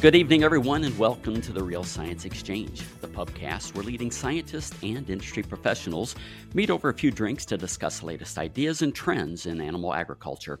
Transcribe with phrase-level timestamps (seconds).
[0.00, 4.72] Good evening, everyone, and welcome to the Real Science Exchange, the pubcast where leading scientists
[4.84, 6.14] and industry professionals
[6.54, 10.60] meet over a few drinks to discuss the latest ideas and trends in animal agriculture.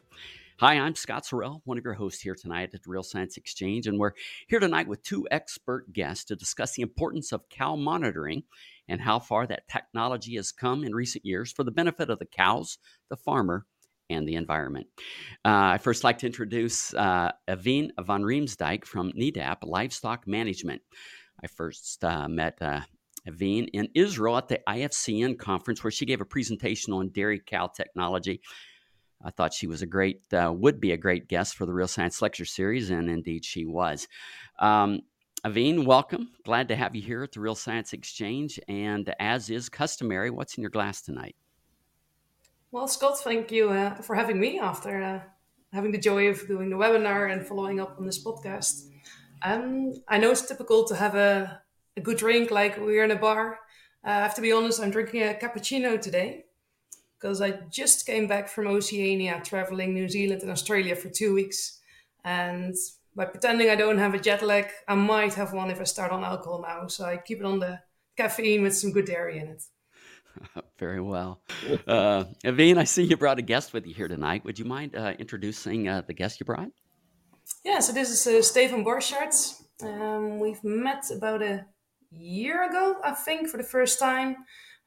[0.58, 3.86] Hi, I'm Scott Sorrell, one of your hosts here tonight at the Real Science Exchange,
[3.86, 4.14] and we're
[4.48, 8.42] here tonight with two expert guests to discuss the importance of cow monitoring
[8.88, 12.26] and how far that technology has come in recent years for the benefit of the
[12.26, 13.66] cows, the farmer,
[14.10, 14.86] and the environment.
[15.44, 20.82] Uh, I first like to introduce uh, Evine van Riemsdijk from NEDAP Livestock Management.
[21.42, 22.80] I first uh, met uh,
[23.26, 27.66] Evine in Israel at the IFCN conference where she gave a presentation on dairy cow
[27.66, 28.40] technology.
[29.22, 31.88] I thought she was a great, uh, would be a great guest for the Real
[31.88, 34.06] Science Lecture Series, and indeed she was.
[34.60, 35.00] Um,
[35.44, 36.30] Evine, welcome.
[36.44, 38.58] Glad to have you here at the Real Science Exchange.
[38.68, 41.36] And as is customary, what's in your glass tonight?
[42.70, 45.20] Well, Scott, thank you uh, for having me after uh,
[45.72, 48.90] having the joy of doing the webinar and following up on this podcast.
[49.42, 51.62] Um, I know it's typical to have a,
[51.96, 53.60] a good drink like we're in a bar.
[54.06, 56.44] Uh, I have to be honest, I'm drinking a cappuccino today
[57.18, 61.80] because I just came back from Oceania, traveling New Zealand and Australia for two weeks.
[62.22, 62.74] And
[63.16, 66.12] by pretending I don't have a jet lag, I might have one if I start
[66.12, 66.86] on alcohol now.
[66.88, 67.80] So I keep it on the
[68.18, 69.62] caffeine with some good dairy in it.
[70.78, 71.40] Very well.
[71.86, 74.44] Uh, I see you brought a guest with you here tonight.
[74.44, 76.70] Would you mind uh, introducing uh, the guest you brought?
[77.64, 79.62] Yeah, so this is uh, Stefan Borchardt.
[79.82, 81.66] Um, we've met about a
[82.10, 84.36] year ago, I think, for the first time.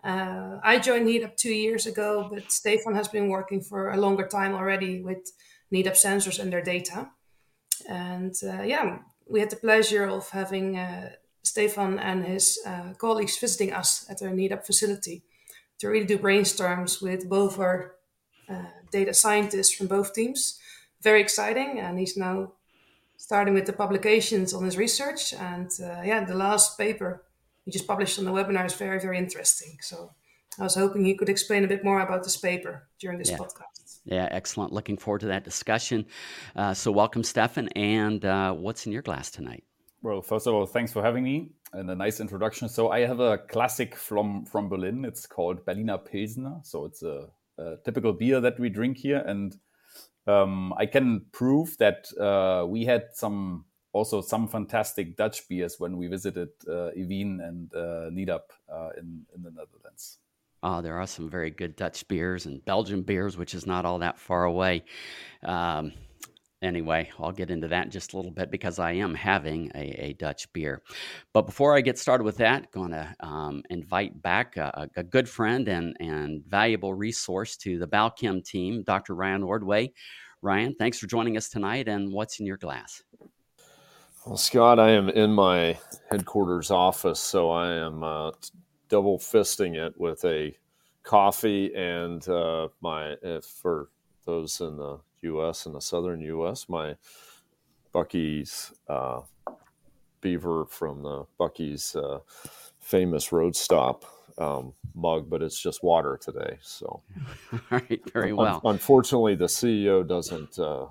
[0.03, 4.27] Uh, I joined NEDAP two years ago, but Stefan has been working for a longer
[4.27, 5.31] time already with
[5.71, 7.09] NEDAP sensors and their data.
[7.87, 11.11] And uh, yeah, we had the pleasure of having uh,
[11.43, 15.23] Stefan and his uh, colleagues visiting us at our NEDAP facility
[15.81, 17.95] to really do brainstorms with both our
[18.47, 20.59] uh, data scientists from both teams.
[21.01, 22.53] Very exciting, and he's now
[23.17, 25.33] starting with the publications on his research.
[25.33, 27.23] And uh, yeah, the last paper
[27.65, 29.77] he just published on the webinar is very, very interesting.
[29.81, 30.11] So
[30.59, 33.37] I was hoping he could explain a bit more about this paper during this yeah.
[33.37, 34.01] podcast.
[34.05, 34.71] Yeah, excellent.
[34.71, 36.05] Looking forward to that discussion.
[36.55, 37.69] Uh, so, welcome, Stefan.
[37.69, 39.63] And uh, what's in your glass tonight?
[40.03, 42.69] Well, first of all, thanks for having me and a nice introduction.
[42.69, 45.05] So I have a classic from from Berlin.
[45.05, 46.59] It's called Berliner Pilsner.
[46.63, 47.27] So it's a,
[47.57, 49.55] a typical beer that we drink here, and
[50.27, 55.97] um, I can prove that uh, we had some also some fantastic Dutch beers when
[55.97, 60.19] we visited uh, Evine and uh, NEDAP uh, in in the Netherlands.
[60.63, 63.99] Oh, there are some very good Dutch beers and Belgian beers, which is not all
[63.99, 64.83] that far away.
[65.43, 65.91] Um,
[66.61, 70.05] anyway, I'll get into that in just a little bit because I am having a,
[70.05, 70.81] a Dutch beer.
[71.33, 75.27] But before I get started with that, going to um, invite back a, a, good
[75.27, 79.15] friend and, and valuable resource to the Balchem team, Dr.
[79.15, 79.91] Ryan Ordway.
[80.41, 81.87] Ryan, thanks for joining us tonight.
[81.87, 83.03] And what's in your glass?
[84.25, 85.77] Well, Scott, I am in my
[86.11, 88.31] headquarters office, so I am uh,
[88.87, 90.55] double fisting it with a
[91.03, 93.89] coffee and uh, my, for
[94.25, 95.65] those in the U.S.
[95.65, 96.67] and the southern U.S.
[96.69, 96.95] My
[97.93, 99.21] Buc-ee's uh,
[100.21, 102.19] beaver from the Buc-ee's uh,
[102.79, 104.05] famous road stop
[104.37, 106.57] um, mug, but it's just water today.
[106.61, 107.01] So,
[107.53, 108.61] all right, very well.
[108.63, 110.87] Un- unfortunately, the CEO doesn't uh,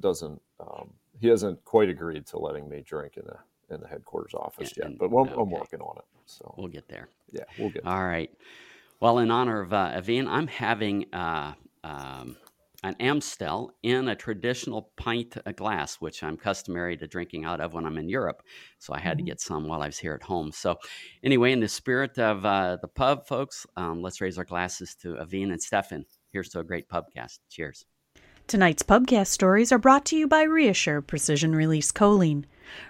[0.00, 0.90] doesn't um,
[1.20, 4.92] he hasn't quite agreed to letting me drink in the in the headquarters office and,
[4.92, 5.32] yet, but okay.
[5.36, 6.04] I'm working on it.
[6.26, 7.08] So we'll get there.
[7.30, 7.84] Yeah, we'll get.
[7.84, 7.92] There.
[7.92, 8.30] All right.
[9.00, 11.52] Well, in honor of uh, Evine, I'm having uh,
[11.82, 12.36] um,
[12.84, 17.86] an Amstel in a traditional pint glass, which I'm customary to drinking out of when
[17.86, 18.42] I'm in Europe.
[18.78, 19.24] So I had mm-hmm.
[19.24, 20.52] to get some while I was here at home.
[20.52, 20.76] So,
[21.24, 25.16] anyway, in the spirit of uh, the pub, folks, um, let's raise our glasses to
[25.16, 26.04] Evine and Stefan.
[26.30, 27.38] Here's to a great pubcast.
[27.48, 27.86] Cheers.
[28.46, 32.44] Tonight's pubcast stories are brought to you by ReaShure Precision Release Choline.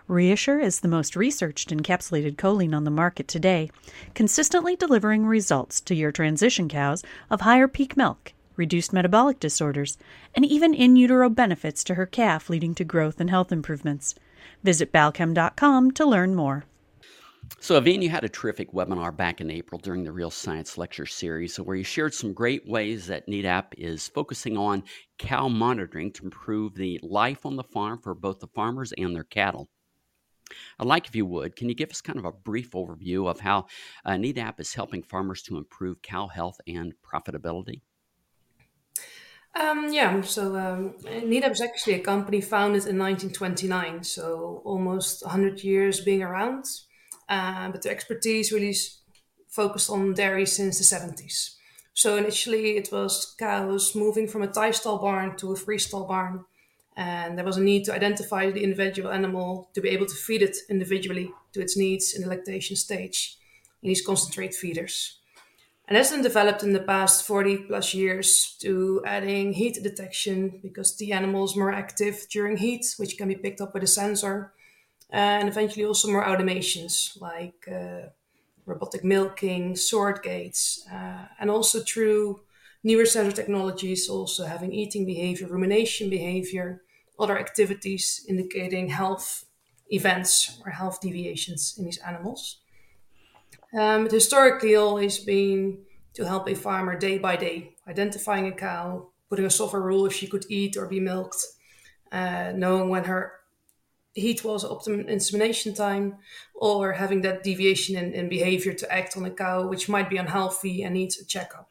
[0.08, 3.70] ReaShure is the most researched encapsulated choline on the market today,
[4.14, 9.98] consistently delivering results to your transition cows of higher peak milk reduced metabolic disorders,
[10.34, 14.14] and even in utero benefits to her calf, leading to growth and health improvements.
[14.62, 16.64] Visit balchem.com to learn more.
[17.60, 21.06] So, Evine, you had a terrific webinar back in April during the Real Science Lecture
[21.06, 24.82] Series where you shared some great ways that NEDAP is focusing on
[25.18, 29.24] cow monitoring to improve the life on the farm for both the farmers and their
[29.24, 29.68] cattle.
[30.78, 33.40] I'd like, if you would, can you give us kind of a brief overview of
[33.40, 33.66] how
[34.04, 34.18] uh,
[34.58, 37.80] is helping farmers to improve cow health and profitability?
[39.56, 46.00] Um, yeah, so um, is actually a company founded in 1929, so almost 100 years
[46.00, 46.64] being around.
[47.28, 48.74] Uh, but the expertise really
[49.48, 51.54] focused on dairy since the 70s.
[51.94, 56.06] So initially it was cows moving from a tie stall barn to a free stall
[56.06, 56.44] barn.
[56.96, 60.42] And there was a need to identify the individual animal to be able to feed
[60.42, 63.38] it individually to its needs in the lactation stage
[63.82, 65.20] in these concentrate feeders.
[65.86, 70.96] And that's been developed in the past 40 plus years to adding heat detection because
[70.96, 74.54] the animal is more active during heat, which can be picked up with a sensor.
[75.10, 78.08] And eventually also more automations like uh,
[78.64, 82.40] robotic milking, sort gates, uh, and also through
[82.82, 86.82] newer sensor technologies, also having eating behavior, rumination behavior,
[87.18, 89.44] other activities indicating health
[89.90, 92.60] events or health deviations in these animals.
[93.74, 95.78] Um, it historically always been
[96.14, 100.12] to help a farmer day by day, identifying a cow, putting a software rule if
[100.12, 101.44] she could eat or be milked,
[102.12, 103.32] uh, knowing when her
[104.12, 106.18] heat was optimum insemination time,
[106.54, 110.18] or having that deviation in, in behavior to act on a cow which might be
[110.18, 111.68] unhealthy and needs a checkup.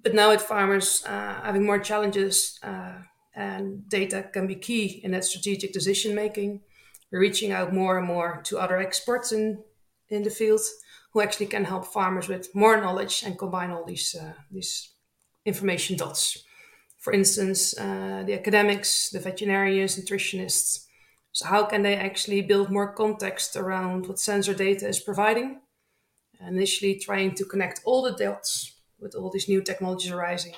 [0.00, 2.98] But now with farmers uh, having more challenges uh,
[3.34, 6.60] and data can be key in that strategic decision making,
[7.10, 9.64] we're reaching out more and more to other experts in
[10.14, 10.60] in the field
[11.12, 14.90] who actually can help farmers with more knowledge and combine all these uh, these
[15.44, 16.44] information dots.
[16.98, 20.86] For instance, uh, the academics, the veterinarians, nutritionists.
[21.32, 25.60] So how can they actually build more context around what sensor data is providing?
[26.40, 30.54] Initially, trying to connect all the dots with all these new technologies arising,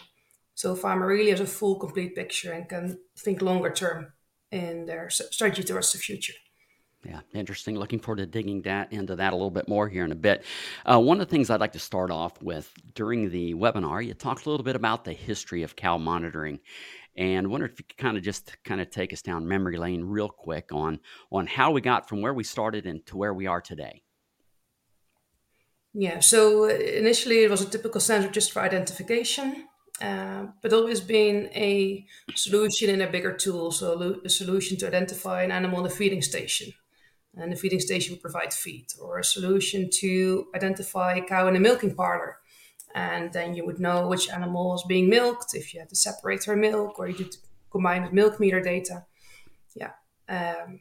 [0.57, 4.13] so farmer really has a full, complete picture and can think longer term
[4.51, 6.33] in their strategy towards the future.
[7.09, 7.79] Yeah, interesting.
[7.79, 10.43] Looking forward to digging that into that a little bit more here in a bit.
[10.85, 14.13] Uh, one of the things I'd like to start off with during the webinar, you
[14.13, 16.59] talked a little bit about the history of cow monitoring,
[17.17, 20.03] and wonder if you could kind of just kind of take us down memory lane
[20.03, 20.99] real quick on
[21.31, 24.03] on how we got from where we started and to where we are today.
[25.95, 29.69] Yeah, so uh, initially it was a typical sensor just for identification,
[30.01, 32.05] uh, but always been a
[32.35, 33.71] solution in a bigger tool.
[33.71, 36.73] So a solution to identify an animal in a feeding station
[37.37, 41.57] and the feeding station would provide feed, or a solution to identify a cow in
[41.57, 42.39] a milking parlor.
[42.95, 46.45] And then you would know which animal was being milked if you had to separate
[46.45, 47.37] her milk or you could
[47.71, 49.05] combine with milk meter data.
[49.75, 49.91] Yeah.
[50.29, 50.81] Um,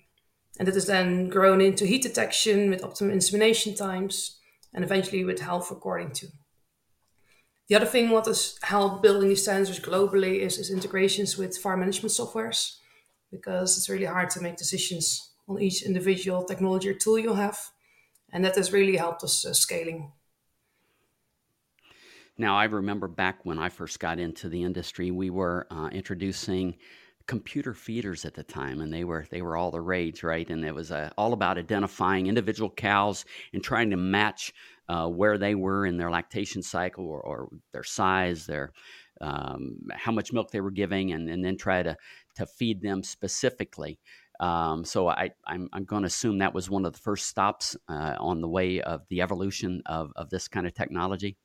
[0.57, 4.39] and that is then grown into heat detection with optimum insemination times
[4.73, 6.27] and eventually with health recording too.
[7.67, 11.81] The other thing what has helped building these sensors globally is, is integrations with farm
[11.81, 12.77] management softwares
[13.31, 17.57] because it's really hard to make decisions on each individual technology or tool you have.
[18.31, 20.11] And that has really helped us uh, scaling.
[22.37, 26.75] Now, I remember back when I first got into the industry, we were uh, introducing
[27.27, 30.47] computer feeders at the time, and they were they were all the rage, right?
[30.49, 34.53] And it was uh, all about identifying individual cows and trying to match
[34.89, 38.73] uh, where they were in their lactation cycle or, or their size, their
[39.21, 41.95] um, how much milk they were giving, and, and then try to
[42.35, 43.97] to feed them specifically.
[44.39, 47.75] Um, so I, I'm, I'm going to assume that was one of the first stops
[47.87, 51.37] uh, on the way of the evolution of, of this kind of technology.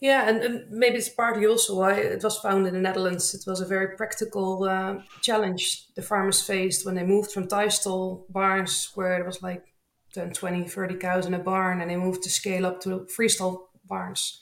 [0.00, 3.34] Yeah, and, and, maybe it's partly also why it was found in the Netherlands.
[3.34, 7.68] It was a very practical uh, challenge the farmers faced when they moved from tie
[7.68, 9.64] stall barns, where it was like
[10.14, 13.66] 10, 20, 30 cows in a barn, and they moved to scale up to freestall
[13.86, 14.40] barns.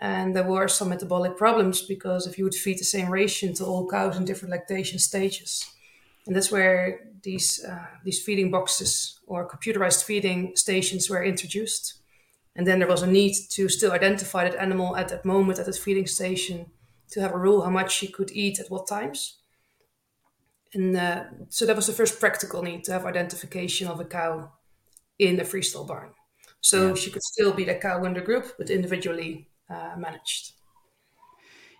[0.00, 3.66] And there were some metabolic problems because if you would feed the same ration to
[3.66, 5.70] all cows in different lactation stages,
[6.30, 11.94] and that's where these uh, these feeding boxes or computerized feeding stations were introduced.
[12.54, 15.66] And then there was a need to still identify that animal at that moment at
[15.66, 16.66] that feeding station
[17.10, 19.38] to have a rule how much she could eat at what times.
[20.72, 24.52] And uh, so that was the first practical need to have identification of a cow
[25.18, 26.10] in a freestall barn.
[26.60, 26.94] So yeah.
[26.94, 30.52] she could still be the cow in the group, but individually uh, managed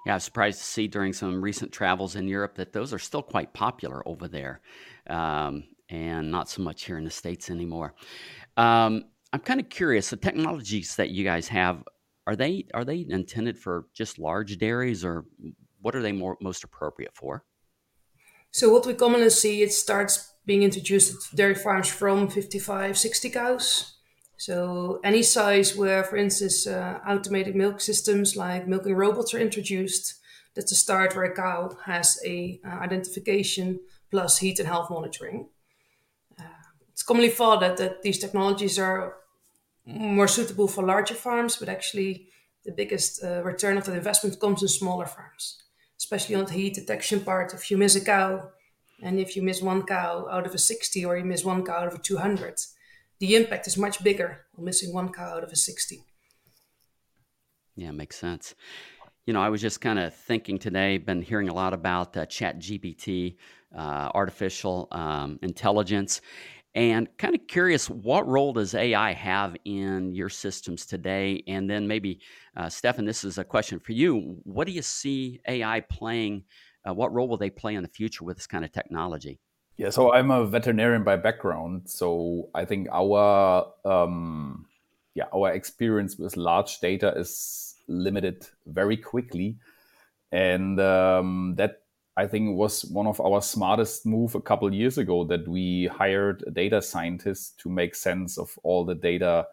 [0.07, 2.99] yeah, I was surprised to see during some recent travels in Europe that those are
[2.99, 4.61] still quite popular over there,
[5.09, 7.95] um, and not so much here in the states anymore.
[8.57, 10.11] Um, I'm kind of curious.
[10.11, 11.85] The technologies that you guys have
[12.27, 15.27] are they are they intended for just large dairies, or
[15.81, 17.45] what are they more most appropriate for?
[18.51, 23.31] So what we commonly see, it starts being introduced at dairy farms from 55, 60
[23.31, 24.00] cows.
[24.41, 30.15] So any size where, for instance, uh, automated milk systems like milking robots are introduced,
[30.55, 33.81] that's a start where a cow has a uh, identification
[34.11, 35.51] plus heat and health monitoring.
[36.39, 39.17] Uh, it's commonly thought that, that these technologies are
[39.85, 42.29] more suitable for larger farms, but actually
[42.65, 45.65] the biggest uh, return of that investment comes in smaller farms,
[45.99, 47.53] especially on the heat detection part.
[47.53, 48.49] If you miss a cow,
[49.03, 51.81] and if you miss one cow out of a 60 or you miss one cow
[51.81, 52.55] out of a 200,
[53.21, 56.03] the impact is much bigger on missing one cow out of a 60.
[57.77, 58.55] Yeah, makes sense.
[59.27, 62.27] you know, I was just kind of thinking today, been hearing a lot about uh,
[62.27, 63.37] Chat GPT,
[63.77, 66.21] uh, artificial um, intelligence,
[66.75, 71.43] and kind of curious what role does AI have in your systems today?
[71.47, 72.21] And then maybe,
[72.57, 74.39] uh, Stefan, this is a question for you.
[74.45, 76.45] What do you see AI playing?
[76.89, 79.41] Uh, what role will they play in the future with this kind of technology?
[79.81, 84.67] Yeah, so I'm a veterinarian by background, so I think our um,
[85.15, 89.57] yeah our experience with large data is limited very quickly,
[90.33, 91.85] and um, that
[92.19, 96.45] I think was one of our smartest move a couple years ago that we hired
[96.47, 99.47] a data scientist to make sense of all the data,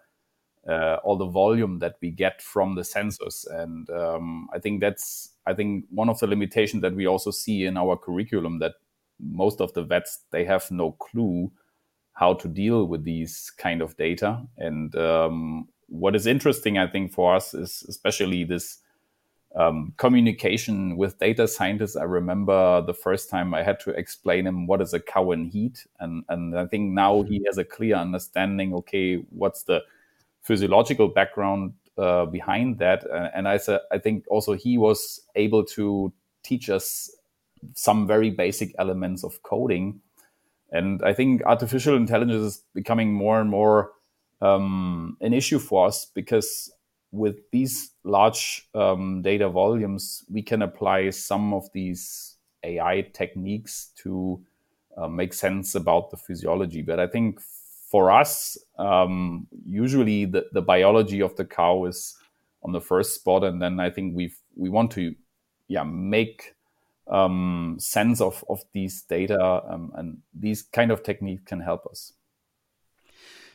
[0.67, 5.38] uh, all the volume that we get from the sensors, and um, I think that's
[5.46, 8.74] I think one of the limitations that we also see in our curriculum that
[9.20, 11.52] most of the vets they have no clue
[12.14, 14.42] how to deal with these kind of data.
[14.58, 18.80] And um, what is interesting i think for us is especially this
[19.56, 21.96] um, communication with data scientists.
[21.96, 25.46] I remember the first time i had to explain him what is a cow in
[25.46, 25.86] heat.
[26.00, 29.82] And, and i think now he has a clear understanding okay what's the
[30.42, 33.06] physiological background uh, behind that?
[33.34, 33.60] And I,
[33.92, 37.12] I think also he was able to teach us
[37.76, 40.02] some very basic elements of coding.
[40.72, 43.92] And I think artificial intelligence is becoming more and more
[44.42, 46.72] um, an issue for us because
[47.12, 54.44] with these large um, data volumes, we can apply some of these AI techniques to
[54.98, 56.82] uh, make sense about the physiology.
[56.82, 57.40] But I think
[57.90, 62.18] for us, um, usually the, the biology of the cow is
[62.64, 65.16] on the first spot, and then I think we we want to
[65.68, 66.56] yeah make
[67.10, 72.14] um, sense of, of these data um, and these kind of techniques can help us.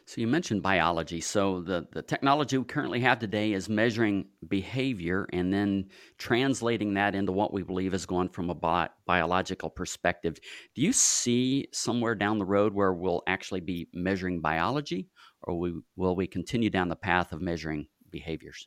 [0.04, 1.20] So you mentioned biology.
[1.20, 7.14] So the, the technology we currently have today is measuring behavior and then translating that
[7.14, 10.38] into what we believe is going from a bi- biological perspective.
[10.74, 15.08] Do you see somewhere down the road where we'll actually be measuring biology
[15.42, 18.66] or we, will we continue down the path of measuring behaviors?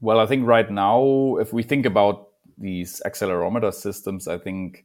[0.00, 2.29] Well, I think right now, if we think about
[2.60, 4.84] these accelerometer systems, I think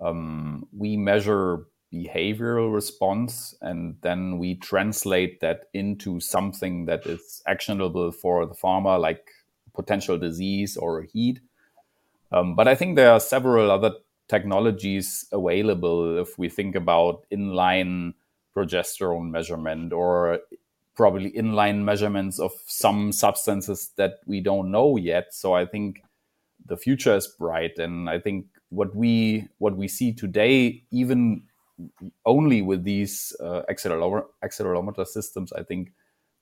[0.00, 8.10] um, we measure behavioral response and then we translate that into something that is actionable
[8.12, 9.30] for the farmer, like
[9.74, 11.40] potential disease or heat.
[12.32, 13.92] Um, but I think there are several other
[14.28, 18.14] technologies available if we think about inline
[18.56, 20.40] progesterone measurement or
[20.94, 25.34] probably inline measurements of some substances that we don't know yet.
[25.34, 26.03] So I think
[26.66, 27.78] the future is bright.
[27.78, 31.42] And i think what we what we see today even
[32.24, 35.92] only with these uh, accelerometer, accelerometer systems i think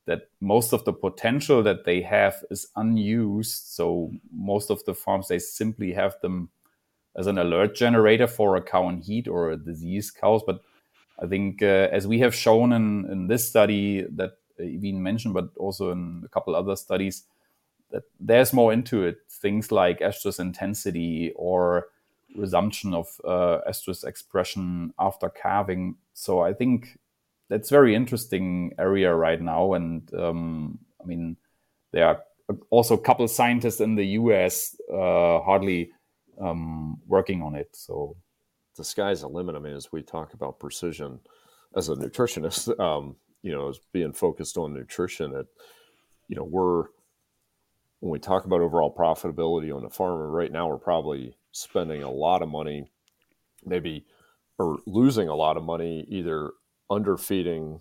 [0.07, 3.69] that most of the potential that they have is unused.
[3.69, 6.51] So most of the farms they simply have them
[7.17, 10.43] as an alert generator for a cow in heat or a disease cows.
[10.47, 10.63] But
[11.23, 15.51] i think uh, as we have shown in, in this study that Evine mentioned but
[15.57, 17.25] also in a couple other studies
[17.93, 19.19] that there's more into it.
[19.31, 21.87] Things like estrus intensity or
[22.35, 25.97] resumption of uh, estrus expression after calving.
[26.15, 26.99] So I think
[27.49, 29.75] that's very interesting area right now.
[29.75, 31.37] And um, I mean,
[31.93, 32.23] there are
[32.71, 34.75] also a couple scientists in the U.S.
[34.93, 35.91] Uh, hardly
[36.41, 37.69] um, working on it.
[37.73, 38.17] So
[38.77, 39.55] the sky's the limit.
[39.55, 41.21] I mean, as we talk about precision,
[41.77, 45.47] as a nutritionist, um, you know, as being focused on nutrition, it,
[46.29, 46.85] you know, we're
[48.03, 52.11] when we talk about overall profitability on the farm, right now we're probably spending a
[52.11, 52.91] lot of money,
[53.65, 54.05] maybe,
[54.59, 56.51] or losing a lot of money either
[56.91, 57.81] underfeeding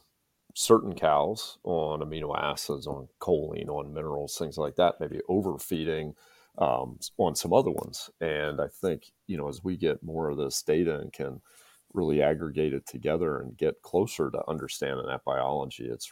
[0.54, 6.14] certain cows on amino acids, on choline, on minerals, things like that, maybe overfeeding
[6.60, 8.12] um, on some other ones.
[8.20, 11.42] And I think, you know, as we get more of this data and can
[11.96, 16.12] really aggregate it together and get closer to understanding that biology, it's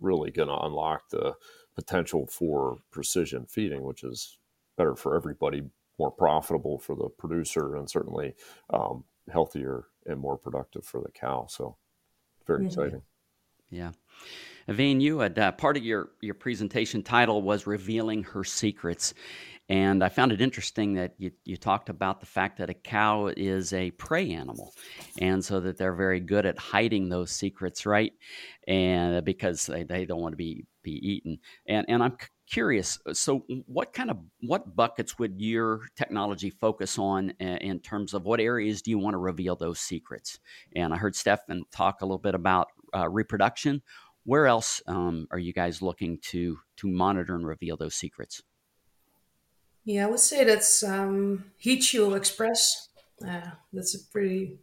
[0.00, 1.34] really going to unlock the
[1.74, 4.38] potential for precision feeding, which is
[4.76, 5.62] better for everybody,
[5.98, 8.34] more profitable for the producer, and certainly
[8.70, 11.46] um, healthier and more productive for the cow.
[11.48, 11.76] So,
[12.46, 12.66] very mm-hmm.
[12.66, 13.02] exciting.
[13.70, 13.92] Yeah.
[14.68, 19.12] Evine, you had uh, part of your, your presentation title was Revealing Her Secrets.
[19.68, 23.28] And I found it interesting that you, you talked about the fact that a cow
[23.34, 24.74] is a prey animal,
[25.18, 28.12] and so that they're very good at hiding those secrets, right?
[28.68, 31.38] And because they, they don't want to be be eaten.
[31.66, 32.16] And and I'm
[32.48, 32.98] curious.
[33.12, 38.40] So, what kind of what buckets would your technology focus on in terms of what
[38.40, 40.38] areas do you want to reveal those secrets?
[40.76, 43.82] And I heard Stefan talk a little bit about uh, reproduction.
[44.24, 48.42] Where else um, are you guys looking to to monitor and reveal those secrets?
[49.84, 52.88] Yeah, I would say that's um, heat shield express.
[53.26, 54.58] Uh, that's a pretty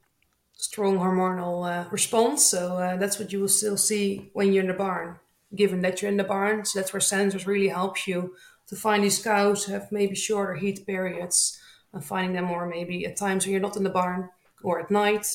[0.54, 2.46] strong hormonal uh, response.
[2.46, 5.20] So uh, that's what you will still see when you're in the barn,
[5.56, 6.66] given that you're in the barn.
[6.66, 8.36] So that's where sensors really help you
[8.68, 11.60] to find these cows who have maybe shorter heat periods
[11.94, 14.30] and finding them more maybe at times when you're not in the barn
[14.64, 15.28] or at night.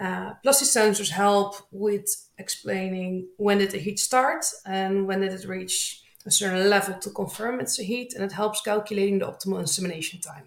[0.00, 2.08] Uh, plus, these sensors help with
[2.38, 7.10] explaining when did the heat start and when did it reach a certain level to
[7.10, 10.46] confirm it's a heat, and it helps calculating the optimal insemination time.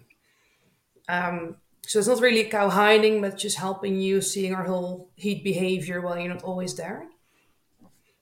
[1.08, 5.42] Um, so it's not really cow hiding, but just helping you seeing our whole heat
[5.42, 7.08] behavior while you're not always there.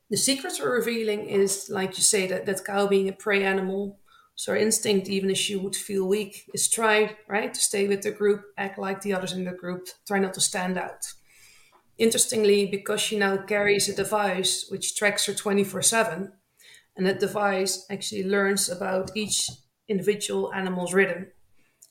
[0.08, 4.00] The secrets we're revealing is, like you say, that, that cow being a prey animal.
[4.34, 8.02] So our instinct, even if she would feel weak, is try, right, to stay with
[8.02, 11.12] the group, act like the others in the group, try not to stand out.
[11.98, 16.32] Interestingly, because she now carries a device which tracks her 24 7,
[17.00, 19.48] and that device actually learns about each
[19.88, 21.28] individual animal's rhythm.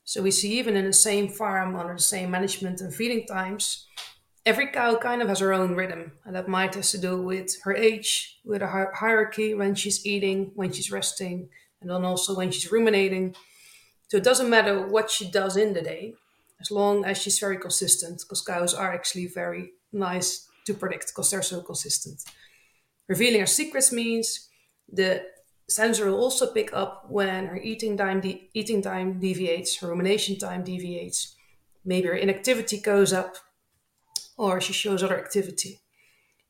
[0.03, 3.87] So we see even in the same farm under the same management and feeding times,
[4.45, 7.59] every cow kind of has her own rhythm, and that might have to do with
[7.63, 11.49] her age, with a hierarchy when she's eating, when she's resting,
[11.81, 13.35] and then also when she's ruminating.
[14.09, 16.13] So it doesn't matter what she does in the day,
[16.61, 21.31] as long as she's very consistent, because cows are actually very nice to predict because
[21.31, 22.21] they're so consistent.
[23.07, 24.48] Revealing her secrets means
[24.91, 25.25] the
[25.67, 30.37] sensor will also pick up when her eating time, de- eating time deviates, her rumination
[30.37, 31.35] time deviates,
[31.85, 33.35] maybe her inactivity goes up,
[34.37, 35.79] or she shows other activity.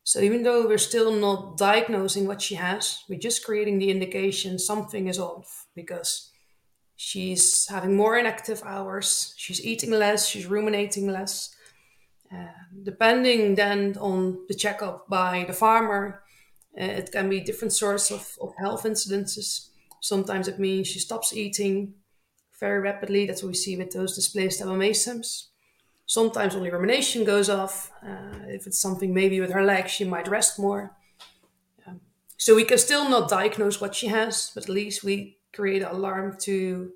[0.04, 4.58] So even though we're still not diagnosing what she has, we're just creating the indication
[4.58, 6.32] something is off because
[6.96, 11.56] she's having more inactive hours, she's eating less, she's ruminating less.
[12.32, 12.48] Uh,
[12.84, 16.24] depending then on the checkup by the farmer,
[16.86, 19.70] it can be different sorts of, of health incidences.
[20.02, 21.94] Sometimes it means she stops eating
[22.60, 23.26] very rapidly.
[23.26, 25.48] That's what we see with those displaced abomasums.
[26.06, 27.92] Sometimes only rumination goes off.
[28.02, 30.96] Uh, if it's something maybe with her legs, she might rest more.
[32.38, 35.90] So we can still not diagnose what she has, but at least we create an
[35.90, 36.94] alarm to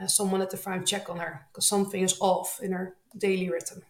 [0.00, 3.50] uh, someone at the farm check on her because something is off in her daily
[3.50, 3.82] rhythm.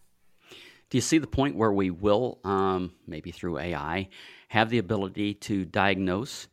[0.88, 4.08] Do you see the point where we will, um, maybe through AI,
[4.48, 6.48] have the ability to diagnose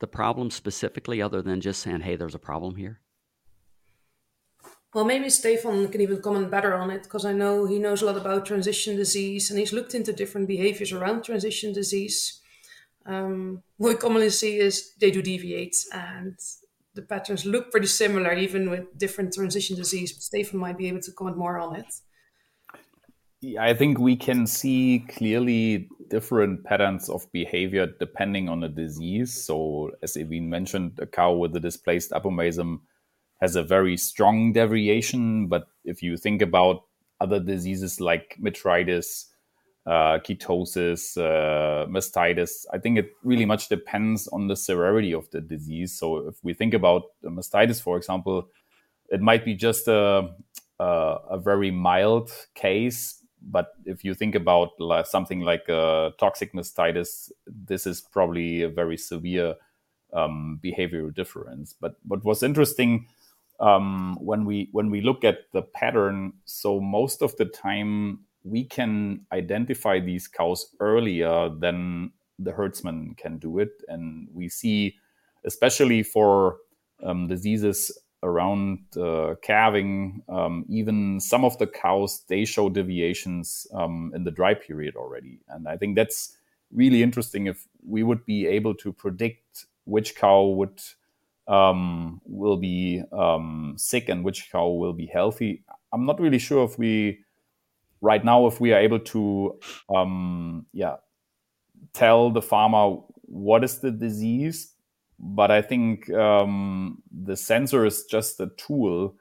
[0.00, 3.00] the problem specifically, other than just saying, "Hey, there's a problem here"?
[4.94, 8.06] Well, maybe Stefan can even comment better on it because I know he knows a
[8.06, 12.40] lot about transition disease and he's looked into different behaviors around transition disease.
[13.06, 16.38] Um, what we commonly see is they do deviate and
[16.94, 20.12] the patterns look pretty similar, even with different transition disease.
[20.12, 21.86] But Stefan might be able to comment more on it.
[23.58, 29.32] I think we can see clearly different patterns of behavior depending on the disease.
[29.34, 32.80] So, as Evine mentioned, a cow with a displaced abomasum
[33.40, 35.48] has a very strong deviation.
[35.48, 36.84] But if you think about
[37.20, 39.26] other diseases like metritis,
[39.86, 45.40] uh, ketosis, uh, mastitis, I think it really much depends on the severity of the
[45.40, 45.98] disease.
[45.98, 48.48] So, if we think about mastitis, for example,
[49.08, 50.30] it might be just a,
[50.78, 50.84] a,
[51.30, 54.70] a very mild case but if you think about
[55.06, 59.54] something like uh, toxic mastitis, this is probably a very severe
[60.12, 61.74] um, behavioral difference.
[61.78, 63.06] But what was interesting
[63.60, 68.64] um, when we when we look at the pattern, so most of the time we
[68.64, 74.96] can identify these cows earlier than the herdsman can do it, and we see,
[75.44, 76.58] especially for
[77.02, 84.12] um, diseases around uh, calving, um, even some of the cows they show deviations um,
[84.14, 86.36] in the dry period already, and I think that's
[86.72, 87.46] really interesting.
[87.46, 90.80] If we would be able to predict which cow would
[91.48, 96.64] um, will be um, sick and which cow will be healthy, I'm not really sure
[96.64, 97.24] if we
[98.00, 99.58] right now if we are able to
[99.94, 100.96] um, yeah
[101.92, 104.71] tell the farmer what is the disease
[105.22, 109.14] but I think um, the sensor is just a tool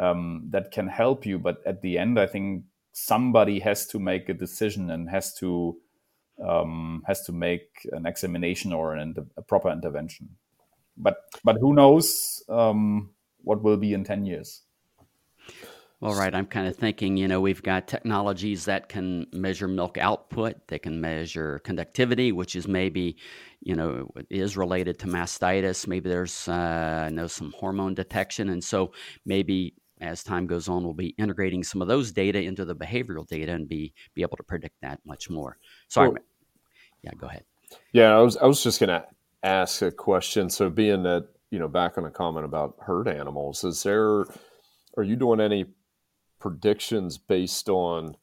[0.00, 1.38] um, that can help you.
[1.38, 5.76] But at the end, I think somebody has to make a decision and has to
[6.44, 10.28] um, has to make an examination or an, a proper intervention.
[10.96, 13.10] But but who knows um,
[13.42, 14.62] what will be in ten years?
[16.00, 19.98] All right, I'm kind of thinking, you know, we've got technologies that can measure milk
[19.98, 23.16] output, they can measure conductivity, which is maybe,
[23.60, 25.88] you know, is related to mastitis.
[25.88, 28.50] Maybe there's, uh, I know, some hormone detection.
[28.50, 28.92] And so
[29.26, 33.26] maybe as time goes on, we'll be integrating some of those data into the behavioral
[33.26, 35.58] data and be, be able to predict that much more.
[35.88, 36.10] Sorry.
[36.10, 36.18] Well,
[37.02, 37.42] yeah, go ahead.
[37.92, 39.04] Yeah, I was, I was just going to
[39.42, 40.48] ask a question.
[40.48, 44.26] So being that you know, back on a comment about herd animals, is there,
[44.96, 45.64] are you doing any
[46.38, 48.16] predictions based on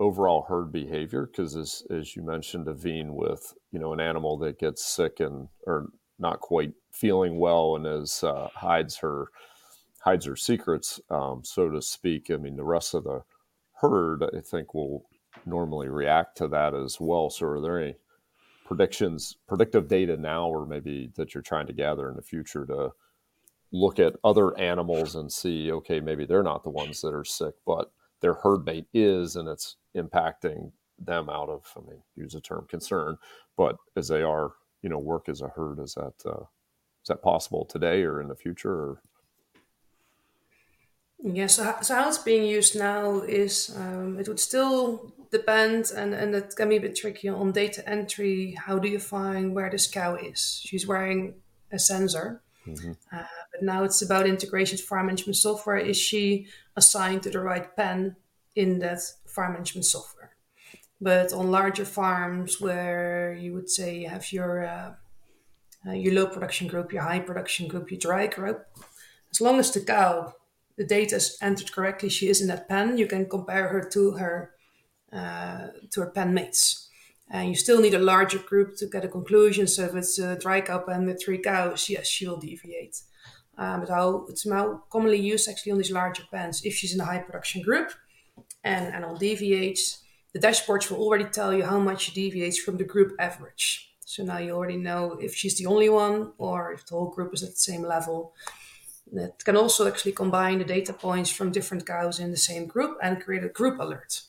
[0.00, 1.26] overall herd behavior?
[1.26, 5.48] Because as, as you mentioned, Evine, with, you know, an animal that gets sick and,
[5.66, 9.28] or not quite feeling well and as uh, hides her,
[10.00, 12.30] hides her secrets, um, so to speak.
[12.30, 13.22] I mean, the rest of the
[13.80, 15.06] herd, I think, will
[15.46, 17.30] normally react to that as well.
[17.30, 17.96] So, are there any
[18.64, 22.90] predictions, predictive data now, or maybe that you're trying to gather in the future to
[23.74, 27.54] look at other animals and see, okay, maybe they're not the ones that are sick,
[27.66, 32.40] but their herd mate is, and it's impacting them out of, I mean, use the
[32.40, 33.18] term concern,
[33.56, 36.44] but as they are, you know, work as a herd, is that uh,
[37.02, 38.72] is that possible today or in the future?
[38.72, 39.02] Or?
[41.20, 46.14] Yeah, so, so how it's being used now is um, it would still depend, and,
[46.14, 48.56] and it can be a bit tricky on data entry.
[48.66, 50.62] How do you find where this cow is?
[50.64, 51.34] She's wearing
[51.72, 52.92] a sensor, mm-hmm.
[53.12, 53.22] uh,
[53.52, 55.76] but now it's about integration farm management software.
[55.76, 56.46] Is she
[56.76, 58.16] assigned to the right pen
[58.54, 60.30] in that farm management software?
[61.00, 64.94] But on larger farms where you would say you have your uh,
[65.86, 68.66] uh, your low production group, your high production group, your dry group,
[69.30, 70.34] as long as the cow
[70.76, 74.12] the data is entered correctly, she is in that pen, you can compare her to
[74.12, 74.54] her
[75.12, 76.83] uh, to her pen mates.
[77.30, 79.66] And you still need a larger group to get a conclusion.
[79.66, 83.00] So if it's a dry cow pen with three cows, yes, she will deviate.
[83.56, 86.64] Um, but how it's now commonly used actually on these larger pens.
[86.64, 87.92] If she's in a high production group
[88.62, 92.84] and animal deviates, the dashboards will already tell you how much she deviates from the
[92.84, 93.94] group average.
[94.04, 97.32] So now you already know if she's the only one or if the whole group
[97.32, 98.34] is at the same level.
[99.12, 102.98] It can also actually combine the data points from different cows in the same group
[103.02, 104.22] and create a group alert.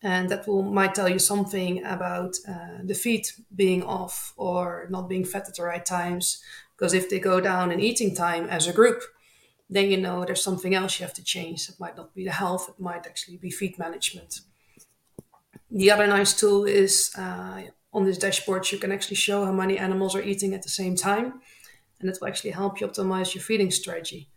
[0.00, 5.08] And that will might tell you something about uh, the feed being off or not
[5.08, 6.42] being fed at the right times.
[6.76, 9.02] Because if they go down in eating time as a group,
[9.68, 11.68] then you know there's something else you have to change.
[11.68, 14.40] It might not be the health, it might actually be feed management.
[15.70, 19.76] The other nice tool is uh, on this dashboard, you can actually show how many
[19.78, 21.42] animals are eating at the same time
[22.00, 24.28] and it will actually help you optimize your feeding strategy.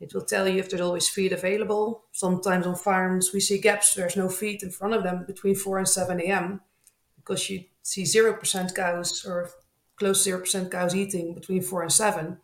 [0.00, 2.04] It will tell you if there's always feed available.
[2.12, 5.78] Sometimes on farms, we see gaps, there's no feed in front of them between 4
[5.78, 6.62] and 7 a.m.
[7.16, 9.50] because you see 0% cows or
[9.96, 12.38] close to 0% cows eating between 4 and 7.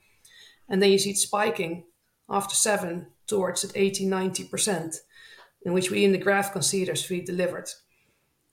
[0.68, 1.84] And then you see it spiking
[2.28, 4.96] after 7 towards at 80, 90%,
[5.62, 7.70] in which we in the graph can see there's feed delivered.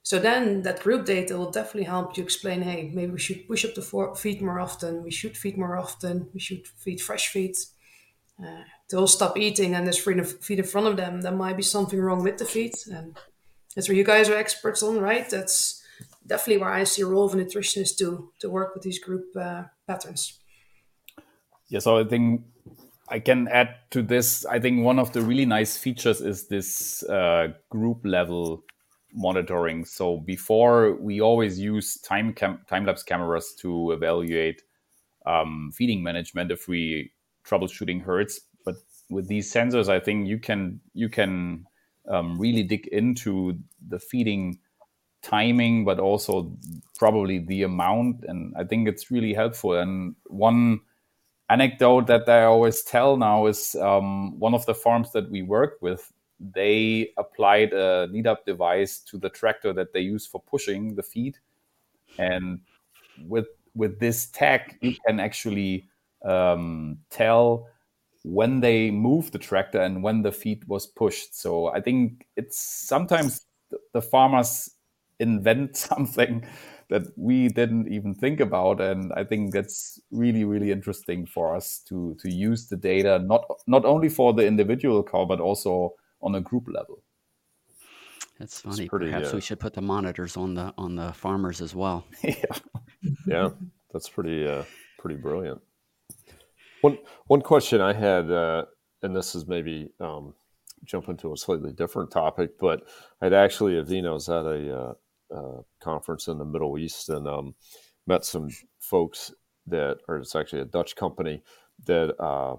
[0.01, 3.63] So then that group data will definitely help you explain, hey, maybe we should push
[3.65, 5.01] up the feed more often.
[5.01, 6.29] We should feed more often.
[6.33, 7.55] We should feed fresh feed.
[8.41, 8.63] Uh,
[8.93, 11.21] they'll stop eating and there's feed in front of them.
[11.21, 12.75] There might be something wrong with the feed.
[12.91, 13.17] And
[13.75, 15.27] that's where you guys are experts on, right?
[15.27, 15.81] That's
[16.27, 19.35] definitely where I see a role of a nutritionist to, to work with these group
[19.35, 20.39] uh, patterns.
[21.69, 22.43] Yeah, so I think
[23.09, 24.45] I can add to this.
[24.45, 28.63] I think one of the really nice features is this uh, group level
[29.11, 29.85] monitoring.
[29.85, 34.61] So before we always use time cam- time lapse cameras to evaluate
[35.25, 37.11] um, feeding management if we
[37.43, 38.39] troubleshooting herds.
[39.13, 41.65] With these sensors, I think you can you can
[42.09, 44.59] um, really dig into the feeding
[45.21, 46.51] timing, but also
[46.97, 48.25] probably the amount.
[48.27, 49.73] And I think it's really helpful.
[49.73, 50.81] And one
[51.49, 55.77] anecdote that I always tell now is um, one of the farms that we work
[55.81, 61.03] with they applied a NEDAP device to the tractor that they use for pushing the
[61.03, 61.37] feed.
[62.17, 62.59] And
[63.25, 65.87] with with this tech, you can actually
[66.23, 67.67] um, tell
[68.23, 71.39] when they move the tractor and when the feed was pushed.
[71.39, 73.45] So I think it's sometimes
[73.93, 74.69] the farmers
[75.19, 76.45] invent something
[76.89, 81.79] that we didn't even think about and i think that's really really interesting for us
[81.87, 86.35] to to use the data not not only for the individual cow but also on
[86.35, 87.03] a group level.
[88.39, 88.89] That's funny.
[88.89, 92.05] Pretty, Perhaps uh, we should put the monitors on the on the farmers as well.
[92.23, 92.33] yeah,
[93.27, 93.49] yeah,
[93.91, 94.63] that's pretty uh,
[94.97, 95.61] pretty brilliant.
[96.83, 98.65] One one question I had, uh,
[99.03, 100.33] and this is maybe um,
[101.07, 102.83] into a slightly different topic, but
[103.21, 104.93] I'd actually Evine was at a uh,
[105.33, 107.55] uh, conference in the Middle East and um,
[108.05, 108.49] met some
[108.81, 109.33] folks
[109.67, 111.41] that, or it's actually a Dutch company
[111.85, 112.57] that uh,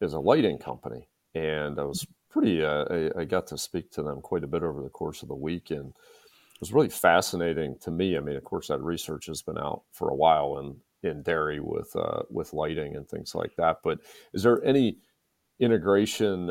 [0.00, 2.64] is a lighting company, and I was pretty.
[2.64, 5.28] Uh, I, I, got to speak to them quite a bit over the course of
[5.28, 8.16] the week, and it was really fascinating to me.
[8.16, 11.60] I mean, of course, that research has been out for a while in in dairy
[11.60, 13.78] with uh, with lighting and things like that.
[13.82, 14.00] But
[14.32, 14.98] is there any
[15.60, 16.50] integration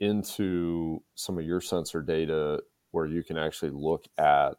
[0.00, 4.54] into some of your sensor data where you can actually look at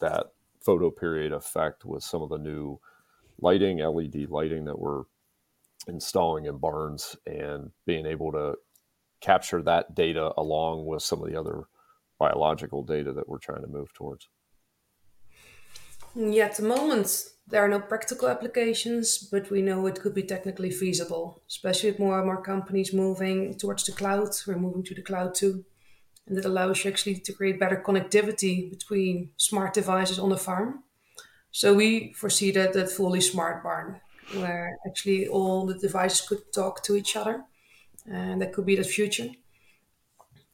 [0.00, 0.26] that
[0.60, 2.78] photo period effect with some of the new
[3.40, 5.04] lighting, LED lighting that we're
[5.86, 8.54] installing in barns and being able to
[9.20, 11.64] capture that data along with some of the other
[12.18, 14.28] biological data that we're trying to move towards.
[16.14, 20.22] Yeah, at the moment, there are no practical applications, but we know it could be
[20.22, 24.28] technically feasible, especially with more and more companies moving towards the cloud.
[24.46, 25.64] We're moving to the cloud too.
[26.26, 30.84] And it allows you actually to create better connectivity between smart devices on the farm.
[31.50, 34.00] So we foresee that that fully smart barn,
[34.34, 37.44] where actually all the devices could talk to each other.
[38.06, 39.30] And that could be the future.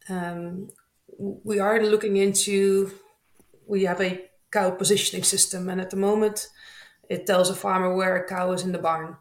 [0.09, 0.71] Um,
[1.19, 2.93] we are looking into,
[3.67, 5.69] we have a cow positioning system.
[5.69, 6.49] And at the moment,
[7.09, 9.17] it tells a farmer where a cow is in the barn.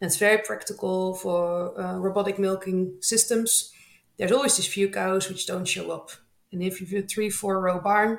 [0.00, 3.72] And it's very practical for uh, robotic milking systems.
[4.16, 6.10] There's always these few cows which don't show up.
[6.52, 8.18] And if you've a three, four row barn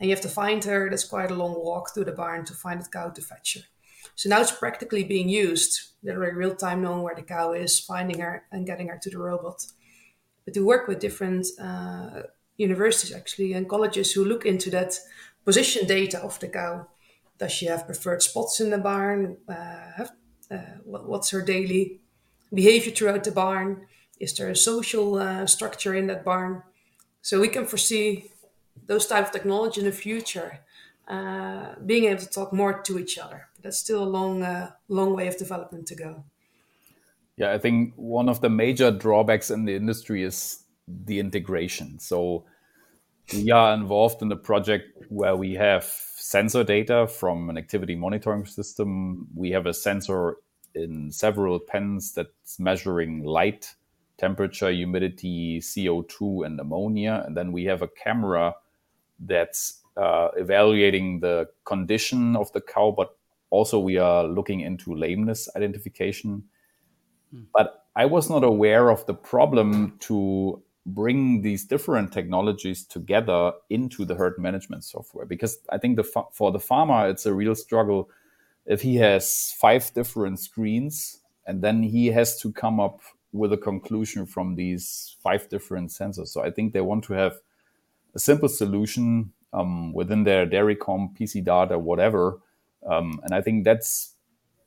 [0.00, 2.54] and you have to find her, that's quite a long walk through the barn to
[2.54, 3.62] find the cow to fetch her.
[4.14, 8.20] So now it's practically being used, literally real time knowing where the cow is, finding
[8.20, 9.64] her and getting her to the robot.
[10.44, 12.22] But to work with different uh,
[12.56, 14.98] universities actually and colleges who look into that
[15.44, 16.86] position data of the cow.
[17.38, 19.36] Does she have preferred spots in the barn?
[19.48, 20.06] Uh,
[20.50, 22.00] uh, what's her daily
[22.52, 23.86] behavior throughout the barn?
[24.18, 26.62] Is there a social uh, structure in that barn?
[27.22, 28.30] So we can foresee
[28.86, 30.60] those type of technology in the future
[31.08, 33.48] uh, being able to talk more to each other.
[33.62, 36.24] That's still a long, uh, long way of development to go.
[37.36, 41.98] Yeah, I think one of the major drawbacks in the industry is the integration.
[41.98, 42.44] So
[43.32, 45.84] we are involved in a project where we have
[46.28, 49.26] sensor data from an activity monitoring system.
[49.34, 50.36] We have a sensor
[50.74, 53.74] in several pens that's measuring light,
[54.18, 57.24] temperature, humidity, CO2, and ammonia.
[57.26, 58.54] And then we have a camera
[59.18, 63.16] that's uh, evaluating the condition of the cow, but
[63.48, 66.44] also we are looking into lameness identification.
[67.32, 67.44] Hmm.
[67.54, 70.62] But I was not aware of the problem to
[70.94, 75.26] bring these different technologies together into the herd management software?
[75.26, 78.10] Because i think the for the farmer it's a real struggle
[78.66, 83.00] if he has five different screens and then he has to come up
[83.32, 86.28] with a conclusion from these five different sensors.
[86.28, 87.34] So i think they want to have
[88.14, 92.40] a simple solution um, within their DairyComp pc data whatever.
[92.86, 94.14] Um, and i think that's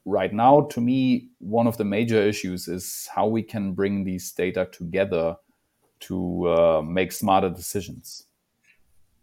[0.05, 4.31] right now to me one of the major issues is how we can bring these
[4.31, 5.35] data together
[6.01, 8.25] to uh, make smarter decisions.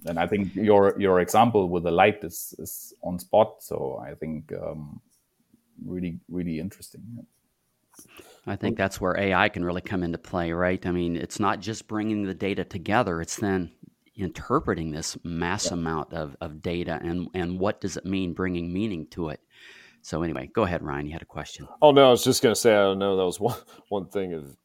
[0.06, 3.62] And I think your your example with the light is, is on spot.
[3.62, 5.00] So I think um,
[5.84, 7.26] really really interesting.
[8.46, 10.84] I think that's where AI can really come into play, right?
[10.86, 13.72] I mean, it's not just bringing the data together; it's then
[14.18, 15.74] interpreting this mass yeah.
[15.74, 19.40] amount of, of data and and what does it mean, bringing meaning to it.
[20.02, 21.06] So anyway, go ahead, Ryan.
[21.06, 21.66] You had a question.
[21.82, 24.06] Oh no, I was just going to say I don't know that was one one
[24.06, 24.56] thing of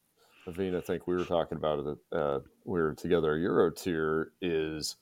[0.46, 1.98] I think we were talking about it.
[2.12, 3.36] Uh, we were together.
[3.36, 4.96] EuroTier is,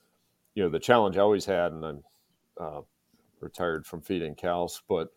[0.55, 2.03] you know, the challenge I always had, and I'm
[2.59, 2.81] uh,
[3.41, 5.09] retired from feeding cows, but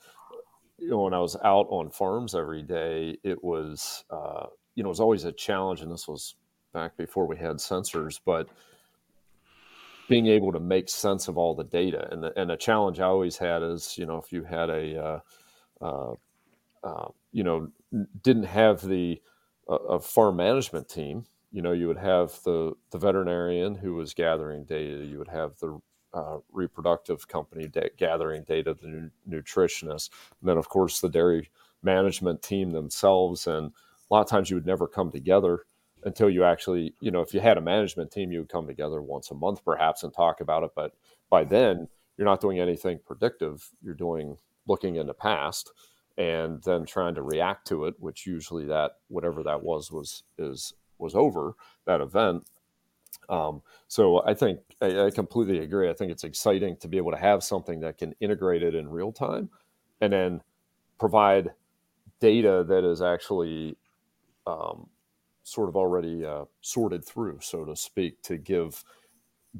[0.78, 4.88] you know, when I was out on farms every day, it was, uh, you know,
[4.88, 6.34] it was always a challenge, and this was
[6.74, 8.48] back before we had sensors, but
[10.08, 13.04] being able to make sense of all the data, and the, and a challenge I
[13.04, 15.20] always had is, you know, if you had a, uh,
[15.80, 16.14] uh,
[16.84, 17.68] uh you know,
[18.22, 19.20] didn't have the
[19.68, 24.64] a, farm management team, you know, you would have the the veterinarian who was gathering
[24.64, 25.04] data.
[25.04, 25.80] You would have the
[26.14, 31.50] uh, reproductive company da- gathering data, the nu- nutritionist, and then of course the dairy
[31.82, 33.46] management team themselves.
[33.46, 33.72] And
[34.10, 35.66] a lot of times you would never come together
[36.04, 39.02] until you actually, you know, if you had a management team, you would come together
[39.02, 40.70] once a month perhaps and talk about it.
[40.74, 40.92] But
[41.30, 43.68] by then, you're not doing anything predictive.
[43.82, 45.72] You're doing looking in the past
[46.18, 50.72] and then trying to react to it, which usually that whatever that was was is
[50.98, 52.46] was over that event.
[53.28, 55.90] Um, so I think I, I, completely agree.
[55.90, 58.88] I think it's exciting to be able to have something that can integrate it in
[58.88, 59.50] real time,
[60.00, 60.42] and then
[60.98, 61.50] provide
[62.20, 63.76] data that is actually
[64.46, 64.88] um,
[65.42, 68.84] sort of already uh, sorted through, so to speak, to give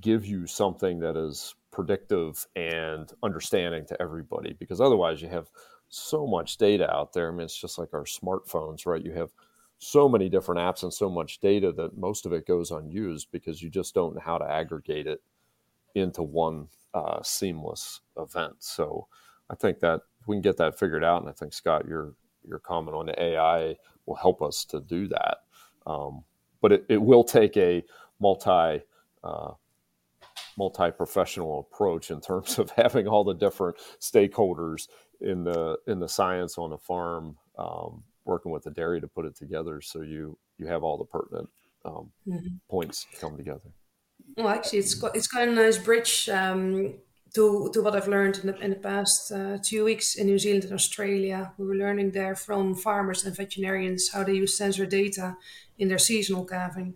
[0.01, 4.55] give you something that is predictive and understanding to everybody.
[4.59, 5.49] Because otherwise, you have
[5.89, 7.29] so much data out there.
[7.29, 9.05] I mean, it's just like our smartphones, right?
[9.05, 9.31] You have
[9.79, 13.63] so many different apps and so much data that most of it goes unused because
[13.63, 15.23] you just don't know how to aggregate it
[15.95, 18.55] into one uh, seamless event.
[18.61, 19.09] So
[19.51, 22.15] I think that we can get that figured out, and I think Scott, your
[22.49, 25.39] your comment on AI will help us to do that.
[25.87, 26.25] Um,
[26.61, 27.85] but it, it will take a
[28.21, 28.83] multi
[29.25, 29.53] uh,
[30.59, 34.89] multi professional approach in terms of having all the different stakeholders
[35.21, 39.25] in the in the science on a farm um, working with the dairy to put
[39.25, 41.49] it together so you you have all the pertinent
[41.87, 42.57] um, mm-hmm.
[42.69, 43.71] points come together.
[44.37, 46.95] Well, actually, it's got it's got a nice bridge um,
[47.35, 50.39] to to what I've learned in the, in the past uh, two weeks in New
[50.39, 51.53] Zealand and Australia.
[51.59, 55.37] We were learning there from farmers and veterinarians how they use sensor data
[55.79, 56.95] in their seasonal calving,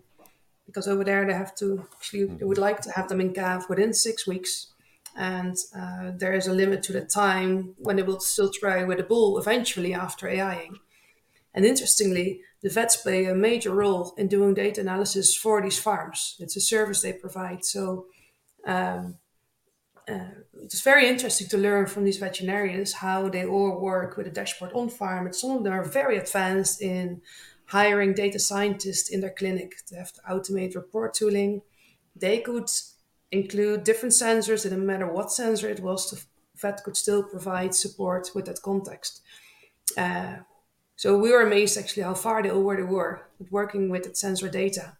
[0.65, 3.69] because over there they have to actually they would like to have them in calf
[3.69, 4.70] within six weeks,
[5.17, 8.99] and uh, there is a limit to the time when they will still try with
[8.99, 10.77] a bull eventually after AIing.
[11.53, 16.37] And interestingly, the vets play a major role in doing data analysis for these farms.
[16.39, 17.65] It's a service they provide.
[17.65, 18.05] So
[18.65, 19.17] um,
[20.07, 20.29] uh,
[20.61, 24.71] it's very interesting to learn from these veterinarians how they all work with a dashboard
[24.73, 25.25] on farm.
[25.25, 27.21] And some of them are very advanced in
[27.65, 31.61] hiring data scientists in their clinic to have to automate report tooling.
[32.15, 32.69] They could
[33.31, 36.21] include different sensors, and no matter what sensor it was, the
[36.55, 39.21] vet could still provide support with that context.
[39.97, 40.37] Uh,
[40.95, 44.49] so we were amazed actually how far they already were with working with that sensor
[44.49, 44.97] data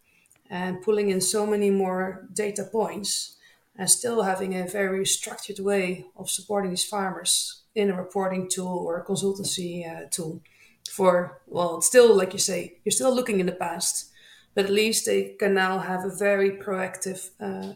[0.49, 3.37] and pulling in so many more data points
[3.77, 8.79] and still having a very structured way of supporting these farmers in a reporting tool
[8.79, 10.41] or a consultancy uh, tool
[10.89, 14.09] for well it's still like you say you're still looking in the past
[14.55, 17.73] but at least they can now have a very proactive uh,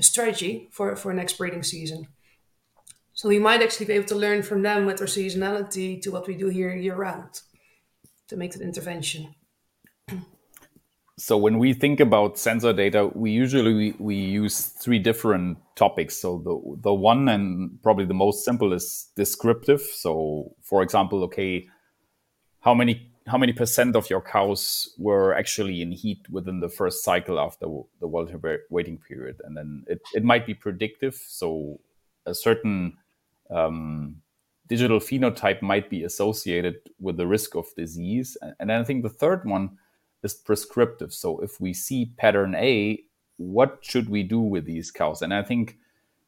[0.00, 2.08] strategy for for next breeding season
[3.14, 6.26] so we might actually be able to learn from them with their seasonality to what
[6.26, 7.42] we do here year round
[8.28, 9.34] to make that intervention.
[11.18, 16.16] So when we think about sensor data, we usually we, we use three different topics.
[16.16, 19.82] So the the one and probably the most simple is descriptive.
[19.82, 21.68] So for example, okay,
[22.60, 27.04] how many how many percent of your cows were actually in heat within the first
[27.04, 27.66] cycle after
[28.00, 31.14] the voluntary waiting period, and then it, it might be predictive.
[31.14, 31.80] So
[32.26, 32.96] a certain
[33.50, 34.22] um,
[34.66, 38.36] digital phenotype might be associated with the risk of disease.
[38.58, 39.78] And then I think the third one
[40.22, 41.12] is prescriptive.
[41.12, 43.02] So if we see pattern A,
[43.36, 45.20] what should we do with these cows?
[45.22, 45.76] And I think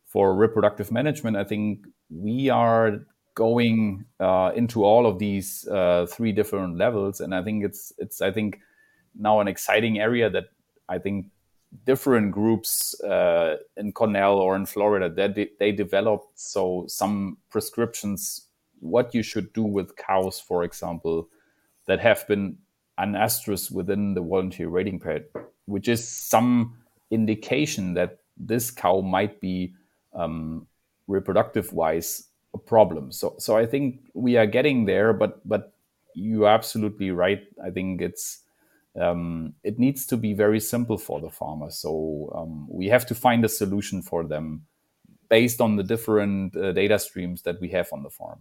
[0.04, 6.32] for reproductive management, I think we are going uh, into all of these uh, three
[6.32, 8.60] different levels, and I think it's it's I think
[9.14, 10.44] now an exciting area that
[10.88, 11.26] I think
[11.84, 18.48] different groups uh, in Cornell or in Florida that they, they developed so some prescriptions
[18.80, 21.28] what you should do with cows, for example,
[21.86, 22.58] that have been
[23.00, 25.24] anestrus within the voluntary waiting period,
[25.64, 26.76] which is some
[27.10, 29.74] indication that this cow might be
[30.14, 30.66] um,
[31.08, 33.12] reproductive wise a problem.
[33.12, 35.74] So so I think we are getting there, but but
[36.14, 37.42] you're absolutely right.
[37.62, 38.40] I think it's
[39.00, 41.70] um, it needs to be very simple for the farmer.
[41.70, 44.66] So um, we have to find a solution for them
[45.28, 48.40] based on the different uh, data streams that we have on the farm.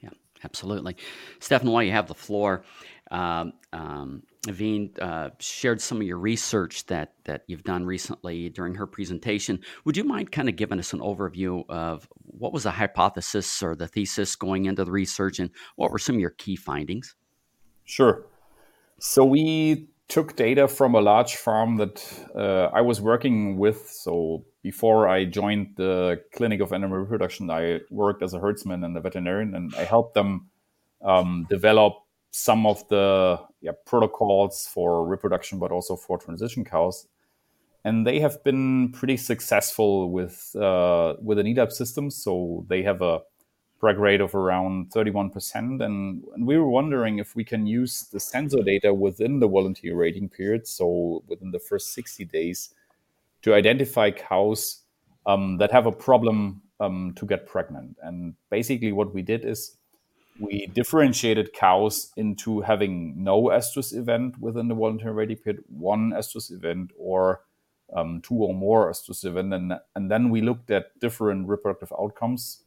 [0.00, 0.10] Yeah,
[0.44, 0.96] absolutely.
[1.40, 2.64] Stefan, while you have the floor,
[3.10, 8.74] um, um, Naveen uh, shared some of your research that that you've done recently during
[8.74, 9.60] her presentation.
[9.84, 13.74] Would you mind kind of giving us an overview of what was the hypothesis or
[13.74, 17.14] the thesis going into the research, and what were some of your key findings?
[17.84, 18.26] Sure.
[18.98, 22.04] So we took data from a large farm that
[22.34, 23.88] uh, I was working with.
[23.88, 28.96] So before I joined the Clinic of Animal Reproduction, I worked as a herdsman and
[28.96, 30.50] a veterinarian, and I helped them
[31.02, 32.03] um, develop
[32.36, 37.06] some of the yeah, protocols for reproduction, but also for transition cows.
[37.84, 42.10] And they have been pretty successful with uh, with a NEDAP system.
[42.10, 43.20] So they have a
[43.80, 45.54] preg rate of around 31%.
[45.54, 45.80] And,
[46.34, 50.28] and, we were wondering if we can use the sensor data within the voluntary waiting
[50.28, 52.74] period, so within the first 60 days,
[53.42, 54.82] to identify cows
[55.26, 57.96] um, that have a problem um, to get pregnant.
[58.02, 59.76] And basically, what we did is
[60.38, 66.50] we differentiated cows into having no estrus event within the voluntary waiting period, one estrus
[66.50, 67.42] event, or
[67.94, 72.62] um, two or more estrus event, and, and then we looked at different reproductive outcomes.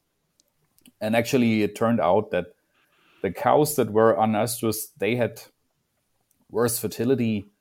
[1.02, 2.54] And actually, it turned out that
[3.22, 5.42] the cows that were anestrus, they had
[6.50, 7.52] worse fertility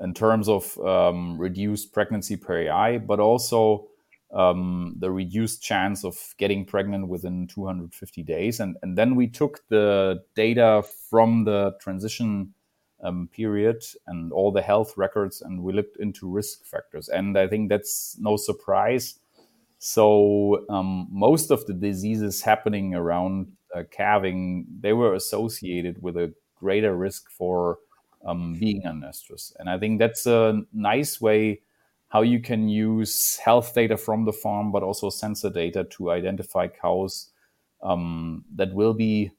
[0.00, 3.88] in terms of um, reduced pregnancy per AI, but also
[4.34, 8.60] um, the reduced chance of getting pregnant within 250 days.
[8.60, 12.52] And, and then we took the data from the transition
[13.02, 17.08] um, period and all the health records and we looked into risk factors.
[17.08, 19.18] And I think that's no surprise
[19.84, 26.32] so um, most of the diseases happening around uh, calving, they were associated with a
[26.58, 27.80] greater risk for
[28.24, 29.52] um, being anestrus.
[29.58, 31.60] And I think that's a nice way
[32.14, 36.68] how you can use health data from the farm, but also sensor data to identify
[36.68, 37.30] cows
[37.82, 39.32] um, that will be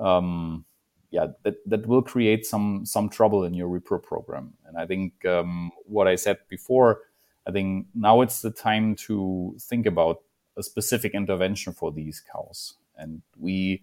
[0.00, 0.64] um,
[1.10, 4.52] yeah, that, that will create some some trouble in your repro program.
[4.64, 7.00] And I think um, what I said before,
[7.48, 10.22] I think now it's the time to think about
[10.56, 12.74] a specific intervention for these cows.
[12.96, 13.82] And we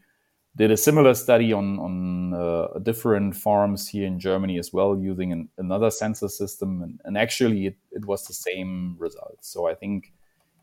[0.57, 5.31] did a similar study on on uh, different farms here in Germany as well, using
[5.31, 9.37] an, another sensor system, and, and actually it, it was the same result.
[9.41, 10.13] So I think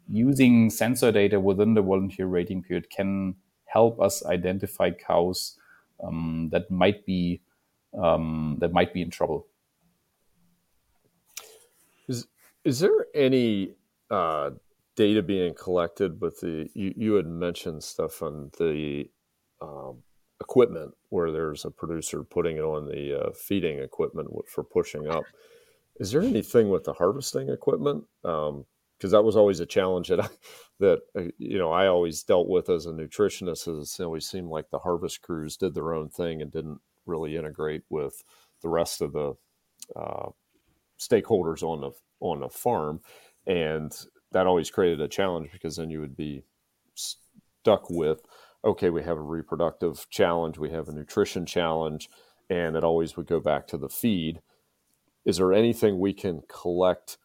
[0.09, 3.37] using sensor data within the volunteer waiting period can
[3.67, 5.59] help us identify cows
[6.03, 7.41] um, that might be
[7.97, 9.47] um, that might be in trouble.
[12.09, 12.27] Is
[12.65, 13.77] is there any
[14.11, 14.51] uh,
[14.97, 16.69] data being collected with the?
[16.75, 19.09] You, you had mentioned stuff on the
[19.65, 20.03] um,
[20.41, 25.25] equipment where there's a producer putting it on the uh, feeding equipment for pushing up.
[25.97, 28.05] Is there anything with the harvesting equipment?
[28.23, 30.29] Because um, that was always a challenge that I,
[30.81, 33.81] that uh, you know I always dealt with as a nutritionist.
[33.81, 37.37] Is it always seemed like the harvest crews did their own thing and didn't really
[37.37, 38.23] integrate with
[38.63, 39.35] the rest of the
[39.95, 40.31] uh,
[40.99, 41.91] stakeholders on the
[42.21, 43.01] on the farm,
[43.47, 43.93] and
[44.33, 46.43] that always created a challenge because then you would be
[46.95, 48.21] stuck with
[48.65, 52.09] okay, we have a reproductive challenge, we have a nutrition challenge,
[52.49, 54.41] and it always would go back to the feed.
[55.25, 57.19] Is there anything we can collect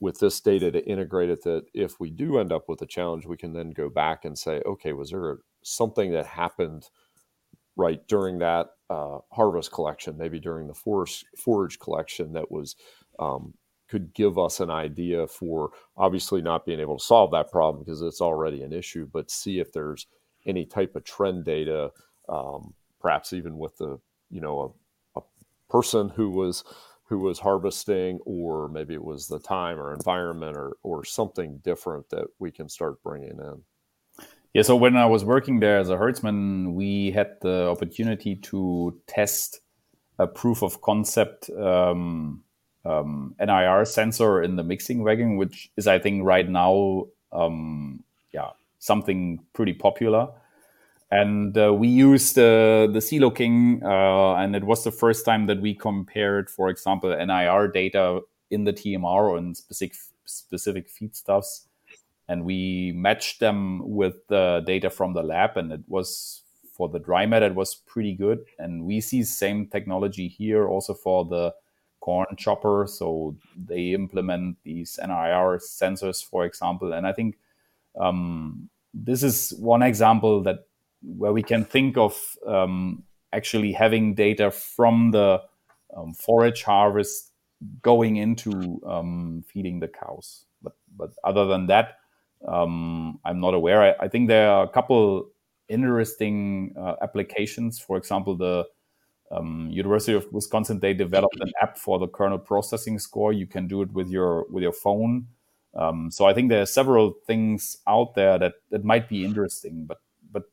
[0.00, 3.26] with this data to integrate it that if we do end up with a challenge,
[3.26, 6.88] we can then go back and say, okay, was there something that happened
[7.76, 12.76] right during that uh, harvest collection, maybe during the forage, forage collection that was
[13.18, 13.54] um,
[13.88, 18.00] could give us an idea for obviously not being able to solve that problem because
[18.00, 20.06] it's already an issue, but see if there's
[20.46, 21.90] any type of trend data,
[22.28, 23.98] um, perhaps even with the
[24.30, 24.74] you know
[25.16, 25.22] a, a,
[25.68, 26.64] person who was
[27.04, 32.08] who was harvesting, or maybe it was the time or environment or or something different
[32.10, 33.62] that we can start bringing in.
[34.52, 38.98] Yeah, so when I was working there as a herdsman, we had the opportunity to
[39.06, 39.60] test
[40.18, 42.42] a proof of concept um,
[42.84, 48.50] um, NIR sensor in the mixing wagon, which is, I think, right now, um, yeah,
[48.80, 50.28] something pretty popular.
[51.12, 55.60] And uh, we used uh, the CeloKing, uh, and it was the first time that
[55.60, 58.20] we compared, for example, NIR data
[58.50, 61.66] in the TMR on specific specific feedstuffs,
[62.28, 66.42] and we matched them with the data from the lab, and it was
[66.80, 68.42] for the dry matter, it was pretty good.
[68.58, 71.52] And we see same technology here also for the
[72.00, 72.86] corn chopper.
[72.88, 77.36] So they implement these NIR sensors, for example, and I think
[77.98, 80.66] um, this is one example that
[81.02, 85.40] where we can think of um, actually having data from the
[85.96, 87.32] um, forage harvest
[87.82, 90.44] going into um, feeding the cows.
[90.62, 91.98] But but other than that,
[92.46, 93.82] um, I'm not aware.
[93.82, 95.30] I, I, think there are a couple
[95.68, 97.78] interesting uh, applications.
[97.78, 98.66] For example, the
[99.30, 103.32] um, University of Wisconsin they developed an app for the kernel processing score.
[103.32, 105.26] You can do it with your with your phone.
[105.74, 109.84] Um, so I think there are several things out there that, that might be interesting,
[109.86, 109.98] but
[110.32, 110.44] but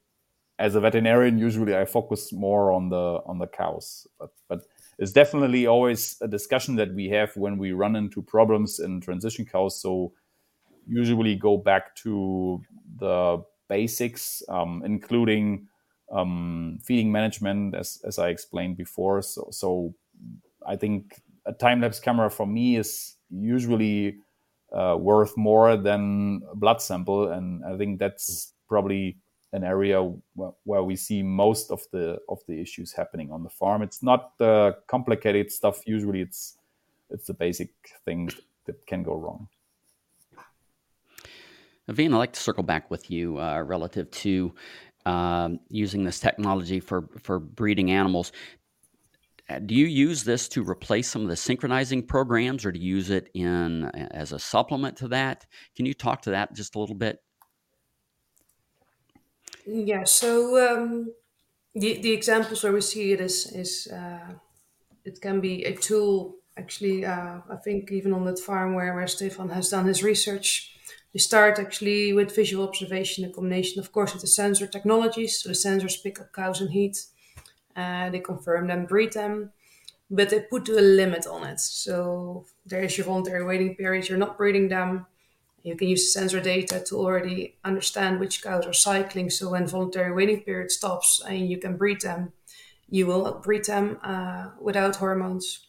[0.59, 4.07] as a veterinarian, usually I focus more on the on the cows.
[4.20, 4.61] But but
[4.99, 9.45] it's definitely always a discussion that we have when we run into problems in transition
[9.45, 9.80] cows.
[9.82, 10.13] So
[10.88, 12.61] usually go back to
[12.97, 15.68] the basics, um, including
[16.11, 19.22] um, feeding management, as as I explained before.
[19.22, 19.93] So so
[20.65, 24.20] I think a time lapse camera for me is usually
[24.72, 29.18] uh, worth more than a blood sample, and I think that's probably
[29.53, 30.01] an area
[30.36, 33.82] where, where we see most of the of the issues happening on the farm.
[33.82, 35.82] It's not the complicated stuff.
[35.86, 36.57] Usually, it's
[37.09, 37.70] it's the basic
[38.05, 39.47] things that can go wrong.
[41.88, 44.53] Veen, I'd like to circle back with you uh, relative to
[45.05, 48.34] um, using this technology for for breeding animals
[49.65, 53.09] do you use this to replace some of the synchronizing programs or do you use
[53.09, 55.45] it in as a supplement to that?
[55.75, 57.19] Can you talk to that just a little bit?
[59.65, 60.31] Yeah so
[60.67, 61.13] um,
[61.73, 64.33] the, the examples where we see it is is uh,
[65.05, 69.07] it can be a tool actually uh, i think even on that farm where, where
[69.07, 70.73] stefan has done his research.
[71.13, 75.39] We start actually with visual observation a combination of course with the sensor technologies.
[75.39, 76.97] So the sensors pick up cows and heat
[77.78, 79.51] uh, they confirm them, breed them,
[80.09, 81.59] but they put a limit on it.
[81.59, 84.09] So there is your voluntary waiting period.
[84.09, 85.05] You're not breeding them.
[85.63, 89.30] You can use sensor data to already understand which cows are cycling.
[89.30, 92.34] So when voluntary waiting period stops and you can breed them,
[92.89, 95.67] you will breed them uh, without hormones.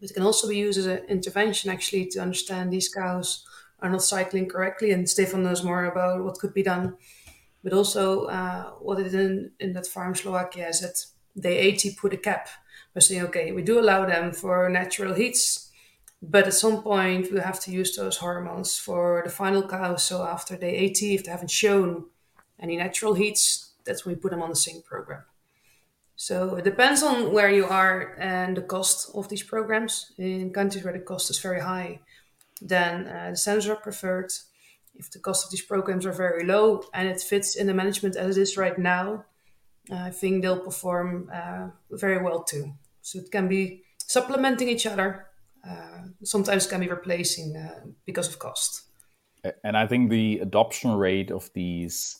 [0.00, 3.46] It can also be used as an intervention actually to understand these cows
[3.80, 4.90] are not cycling correctly.
[4.90, 6.96] And Stefan knows more about what could be done.
[7.62, 11.06] But also, uh, what in, in that farm Slovakia is that
[11.38, 12.48] day 80 put a cap
[12.94, 15.70] by saying, okay, we do allow them for natural heats,
[16.22, 19.96] but at some point we have to use those hormones for the final cow.
[19.96, 22.06] So after day 80, if they haven't shown
[22.58, 25.22] any natural heats, that's when we put them on the same program.
[26.16, 30.12] So it depends on where you are and the cost of these programs.
[30.16, 32.00] In countries where the cost is very high,
[32.62, 34.32] then uh, the sensors are preferred.
[34.94, 38.14] If the cost of these programs are very low and it fits in the management
[38.14, 39.24] as it is right now,
[39.90, 42.72] I think they'll perform uh, very well too.
[43.02, 45.26] So it can be supplementing each other.
[45.68, 48.82] Uh, sometimes can be replacing uh, because of cost.
[49.62, 52.18] And I think the adoption rate of these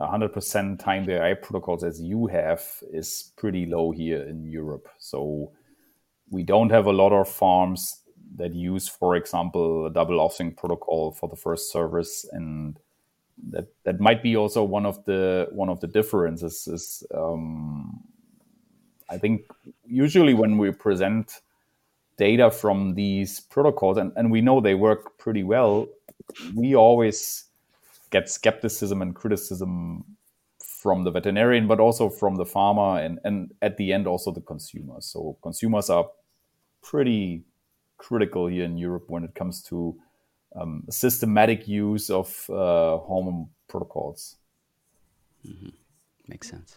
[0.00, 4.88] 100% time the AI protocols as you have is pretty low here in Europe.
[4.98, 5.52] So
[6.30, 8.00] we don't have a lot of farms
[8.36, 12.78] that use, for example, a double Ovsynch protocol for the first service, and
[13.50, 16.66] that that might be also one of the one of the differences.
[16.66, 18.02] Is um,
[19.08, 19.42] I think
[19.84, 21.40] usually when we present
[22.16, 25.88] data from these protocols, and, and we know they work pretty well,
[26.54, 27.44] we always
[28.10, 30.04] get skepticism and criticism
[30.58, 34.40] from the veterinarian, but also from the farmer and, and at the end also the
[34.40, 35.06] consumers.
[35.06, 36.06] So consumers are
[36.82, 37.44] pretty
[37.98, 39.96] critical here in Europe when it comes to
[40.56, 44.36] um, systematic use of uh, hormone protocols.
[45.46, 45.68] Mm-hmm.
[46.28, 46.76] Makes sense.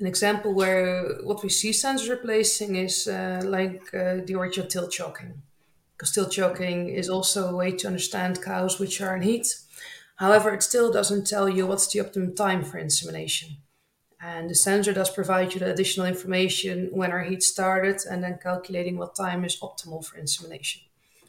[0.00, 4.88] An example where what we see sensors replacing is uh, like uh, the original tail
[4.88, 5.42] chalking.
[5.96, 9.46] Because tail chalking is also a way to understand cows which are in heat
[10.18, 13.58] However, it still doesn't tell you what's the optimum time for insemination.
[14.20, 18.40] And the sensor does provide you the additional information when our heat started and then
[18.42, 20.82] calculating what time is optimal for insemination.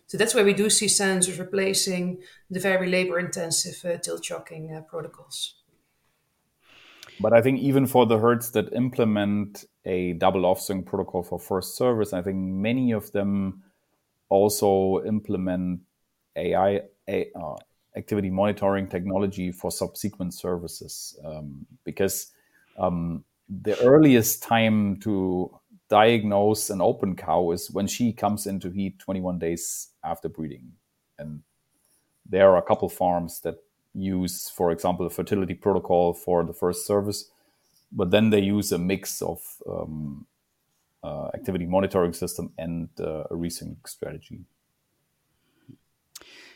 [0.10, 4.74] So that's where we do see sensors replacing the very labor intensive uh, tail chalking
[4.76, 5.53] uh, protocols.
[7.20, 11.78] But I think even for the herds that implement a double Ovsynch protocol for first
[11.78, 13.62] service, I think many of them
[14.30, 15.82] also implement
[16.36, 17.55] AI, uh,
[17.95, 22.32] activity monitoring technology for subsequent services um, because
[22.80, 25.51] um, the earliest time to
[25.90, 30.72] diagnose an open cow is when she comes into heat 21 days after breeding
[31.18, 31.42] and
[32.26, 33.58] there are a couple farms that
[33.94, 37.32] use for example a fertility protocol for the first service
[37.92, 40.28] but then they use a mix of um,
[41.04, 44.42] uh, activity monitoring system and uh, a resync strategy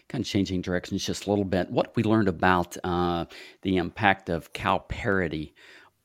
[0.10, 1.72] kind of changing directions just a little bit.
[1.72, 3.26] What we learned about uh,
[3.62, 5.56] the impact of cow parity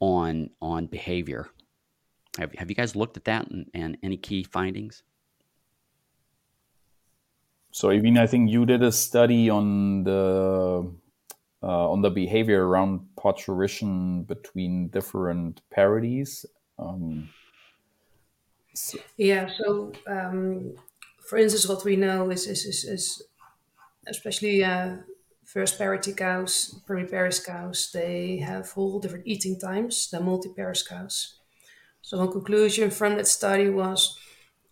[0.01, 1.51] on on behavior.
[2.39, 5.03] Have, have you guys looked at that and, and any key findings?
[7.71, 10.91] So, Evine, I think you did a study on the
[11.63, 16.47] uh, on the behavior around parturition between different parities.
[16.79, 17.29] Um,
[18.75, 18.99] so.
[19.17, 19.51] Yeah.
[19.59, 20.75] So, um,
[21.29, 23.23] for instance, what we know is is, is, is
[24.07, 24.97] especially uh,
[25.45, 31.39] first parity cows, primiparous cows, they have whole different eating times than multiparous cows.
[32.03, 34.19] So one conclusion from that study was,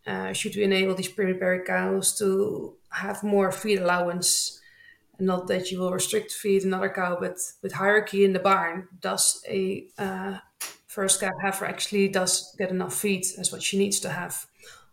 [0.07, 4.61] uh, should we enable these primipary cows to have more feed allowance?
[5.19, 8.89] And not that you will restrict feed another cow, but with hierarchy in the barn,
[9.01, 10.39] does a uh,
[10.87, 14.47] first calf heifer actually does get enough feed as what she needs to have?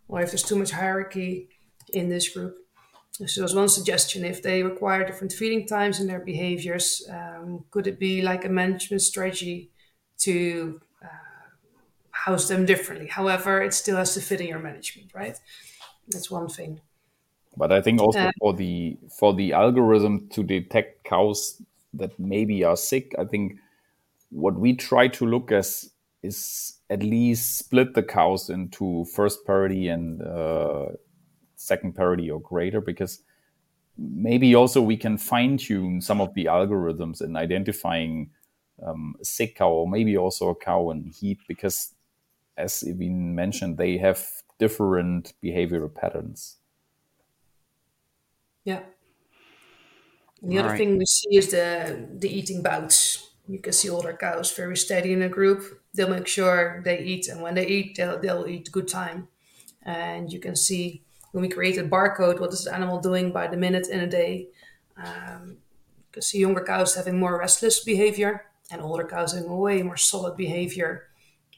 [0.07, 1.49] Or if there's too much hierarchy
[1.93, 2.57] in this group,
[3.19, 7.63] so there was one suggestion if they require different feeding times in their behaviors, um,
[7.69, 9.69] could it be like a management strategy
[10.17, 10.81] to
[12.25, 13.07] house them differently?
[13.07, 15.37] However, it still has to fit in your management, right?
[16.07, 16.81] That's one thing.
[17.55, 21.61] But I think also uh, for the for the algorithm to detect cows
[21.93, 23.59] that maybe are sick, I think
[24.29, 25.91] what we try to look as
[26.23, 30.87] is at least split the cows into first parity and uh,
[31.55, 33.19] second parity or greater because
[33.97, 38.31] maybe also we can fine tune some of the algorithms in identifying
[38.81, 41.92] um, a sick cow or maybe also a cow in heat because
[42.57, 44.25] as Evine mentioned they have
[44.59, 46.57] different behavioral patterns.
[48.63, 48.81] Yeah.
[50.41, 50.77] The All other right.
[50.77, 53.29] thing we see is the the eating bouts.
[53.47, 55.81] You can see older cows very steady in a group.
[55.93, 59.27] They'll make sure they eat and when they eat they'll, they'll eat good time.
[59.81, 63.57] And you can see when we created barcode, what is the animal doing by the
[63.57, 64.47] minute in a day?
[64.95, 65.57] Um,
[65.97, 69.97] you can see younger cows having more restless behavior and older cows having way more
[69.97, 71.09] solid behavior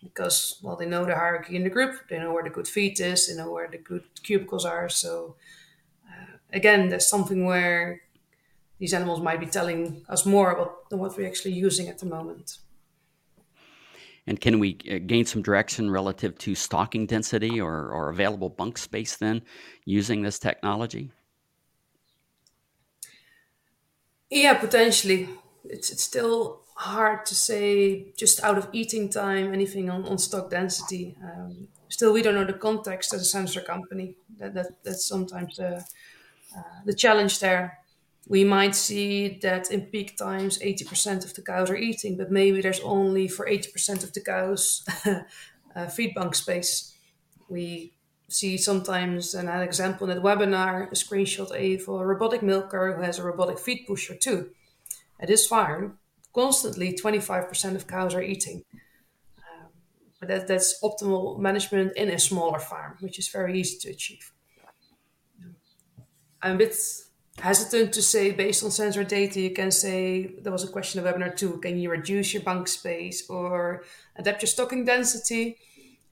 [0.04, 3.00] because, well, they know the hierarchy in the group, they know where the good feed
[3.00, 4.90] is, they know where the good cubicles are.
[4.90, 5.36] So,
[6.08, 8.02] uh, again, there's something where
[8.80, 12.06] these animals might be telling us more about than what we're actually using at the
[12.06, 12.58] moment.
[14.28, 18.78] And can we uh, gain some direction relative to stocking density or, or available bunk
[18.78, 19.44] space then
[19.86, 21.12] using this technology?
[24.32, 25.30] Yeah, potentially.
[25.64, 30.50] It's, it's still hard to say just out of eating time anything on, on stock
[30.50, 31.16] density.
[31.24, 34.16] Um, still, we don't know the context as a sensor company.
[34.38, 35.86] That, that That's sometimes the,
[36.56, 37.80] uh, the challenge there.
[38.28, 42.60] We might see that in peak times, 80% of the cows are eating, but maybe
[42.60, 44.84] there's only for 80% of the cows
[45.76, 46.94] uh, feed bunk space.
[47.48, 47.94] We
[48.28, 53.20] see sometimes an example in the webinar, a screenshot of a robotic milker who has
[53.20, 54.50] a robotic feed pusher too.
[55.20, 56.00] At his farm,
[56.36, 58.64] constantly 25% of cows are eating.
[59.40, 59.70] Um,
[60.20, 64.32] but that, that's optimal management in a smaller farm, which is very easy to achieve.
[66.42, 66.76] I'm a bit
[67.40, 71.06] hesitant to say based on sensor data, you can say there was a question of
[71.06, 73.84] webinar two, can you reduce your bunk space or
[74.18, 75.58] adapt your stocking density?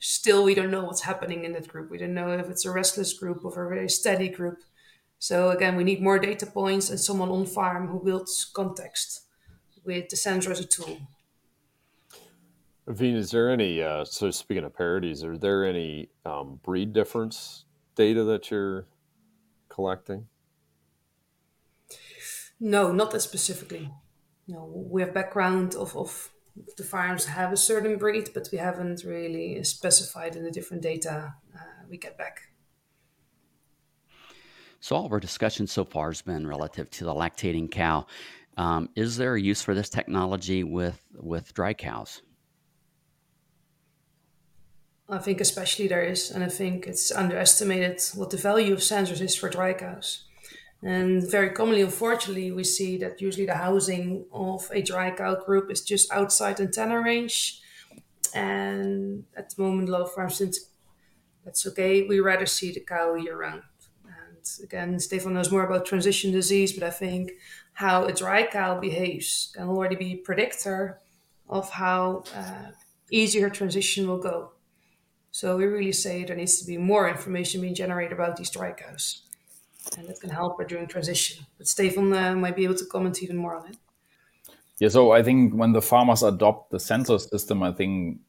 [0.04, 1.90] still we don't know what's happening in that group.
[1.90, 4.58] We don't know if it's a restless group or a very steady group.
[5.18, 9.22] So again, we need more data points and someone on farm who builds context
[9.84, 11.00] with the sensor as a tool.
[12.88, 17.66] Veen, is there any, uh, so speaking of parities, are there any um, breed difference
[17.96, 18.88] data that you're
[19.70, 20.28] collecting?
[22.60, 23.90] No, not that specifically.
[24.48, 26.30] No, we have background of, of
[26.78, 31.36] the farms have a certain breed, but we haven't really specified in the different data
[31.56, 31.60] uh,
[31.90, 32.42] we get back.
[34.80, 38.06] So, all of our discussion so far has been relative to the lactating cow.
[38.58, 42.22] Um, is there a use for this technology with with dry cows?
[45.10, 49.22] I think especially there is, and I think it's underestimated what the value of sensors
[49.22, 50.24] is for dry cows.
[50.82, 55.72] And very commonly, unfortunately, we see that usually the housing of a dry cow group
[55.72, 57.62] is just outside antenna range.
[58.34, 60.56] And at the moment, a lot of farms think
[61.46, 62.04] that's okay.
[62.04, 63.64] We rather see the cow year round.
[64.64, 67.34] Again, Stefan knows more about transition disease, but I think
[67.74, 71.00] how a dry cow behaves can already be a predictor
[71.50, 72.72] of how uh,
[73.12, 74.52] easy her transition will go.
[75.32, 78.72] So we really say there needs to be more information being generated about these dry
[78.72, 79.24] cows
[79.98, 81.46] and that can help her during transition.
[81.58, 83.78] But Stefan uh, might be able to comment even more on it.
[84.80, 88.20] Yeah, so I think when the farmers adopt the sensor system, I think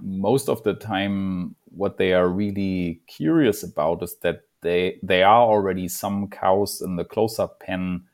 [0.00, 5.42] most of the time what they are really curious about is that they they are
[5.42, 8.04] already some cows in the close-up pen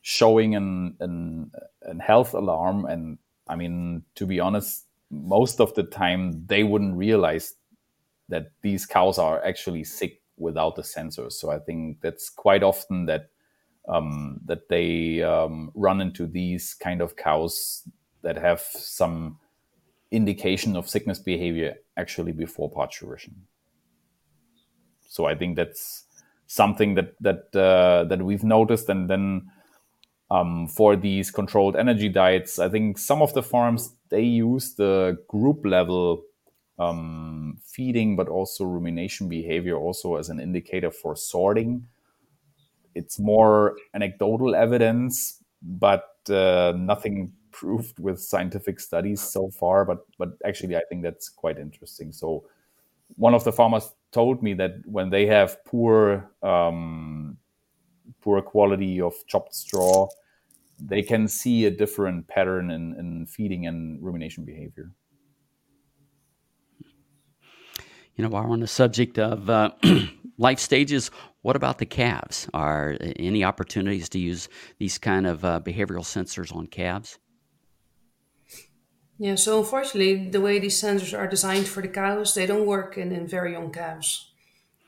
[0.00, 1.50] showing an, an,
[1.82, 3.18] an health alarm and
[3.48, 7.54] i mean to be honest most of the time they wouldn't realize
[8.28, 11.32] that these cows are actually sick without the sensors.
[11.32, 13.28] So I think that's quite often that
[13.88, 17.82] um, that they um, run into these kind of cows
[18.22, 19.38] that have some
[20.12, 23.34] indication of sickness behavior actually before parturition.
[25.12, 26.04] So I think that's
[26.46, 29.50] something that that uh, that we've noticed, and then
[30.30, 35.18] um, for these controlled energy diets, I think some of the farms they use the
[35.28, 36.22] group level
[36.78, 41.86] um, feeding, but also rumination behavior, also as an indicator for sorting.
[42.94, 49.84] It's more anecdotal evidence, but uh, nothing proved with scientific studies so far.
[49.84, 52.12] But but actually, I think that's quite interesting.
[52.12, 52.44] So
[53.16, 57.36] one of the farmers told me that when they have poor um,
[58.20, 60.08] poor quality of chopped straw,
[60.78, 64.92] they can see a different pattern in, in feeding and rumination behavior.
[68.16, 69.70] You know, while we're on the subject of uh,
[70.38, 71.10] life stages,
[71.40, 72.48] what about the calves?
[72.52, 74.48] Are any opportunities to use
[74.78, 77.18] these kind of uh, behavioral sensors on calves?
[79.18, 82.98] Yeah, so unfortunately, the way these sensors are designed for the cows, they don't work
[82.98, 84.32] in, in very young calves.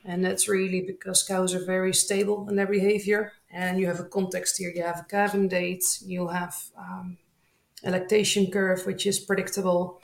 [0.05, 3.33] And that's really because cows are very stable in their behavior.
[3.51, 4.71] And you have a context here.
[4.75, 7.17] You have a calving date, you have um,
[7.83, 10.01] a lactation curve, which is predictable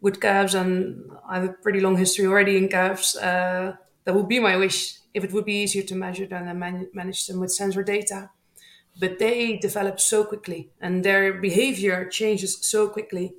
[0.00, 3.16] with calves, and I have a pretty long history already in calves.
[3.16, 6.88] Uh, that would be my wish if it would be easier to measure and man-
[6.94, 8.30] manage them with sensor data.
[8.98, 13.34] But they develop so quickly, and their behavior changes so quickly.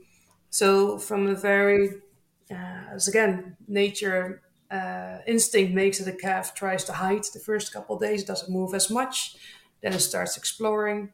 [0.49, 2.01] So, from a very,
[2.49, 4.41] uh, as again, nature
[4.71, 8.51] uh, instinct makes that a calf tries to hide the first couple of days, doesn't
[8.51, 9.35] move as much,
[9.81, 11.11] then it starts exploring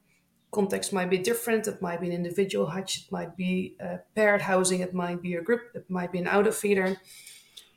[0.56, 1.68] context might be different.
[1.68, 5.36] It might be an individual hutch, it might be a paired housing, it might be
[5.36, 6.98] a group, it might be an auto feeder.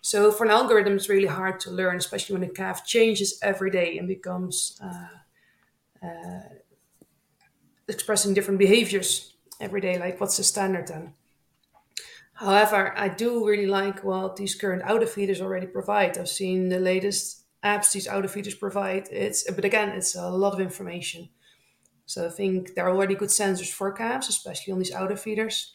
[0.00, 3.70] So for an algorithm, it's really hard to learn, especially when a calf changes every
[3.70, 5.08] day and becomes uh,
[6.02, 6.40] Uh,
[7.88, 9.98] expressing different behaviors every day.
[9.98, 11.14] Like what's the standard then?
[12.34, 16.16] However, I do really like what these current auto feeders already provide.
[16.16, 19.08] I've seen the latest apps these auto feeders provide.
[19.10, 21.30] It's but again, it's a lot of information.
[22.06, 25.74] So I think there are already good sensors for calves, especially on these auto feeders.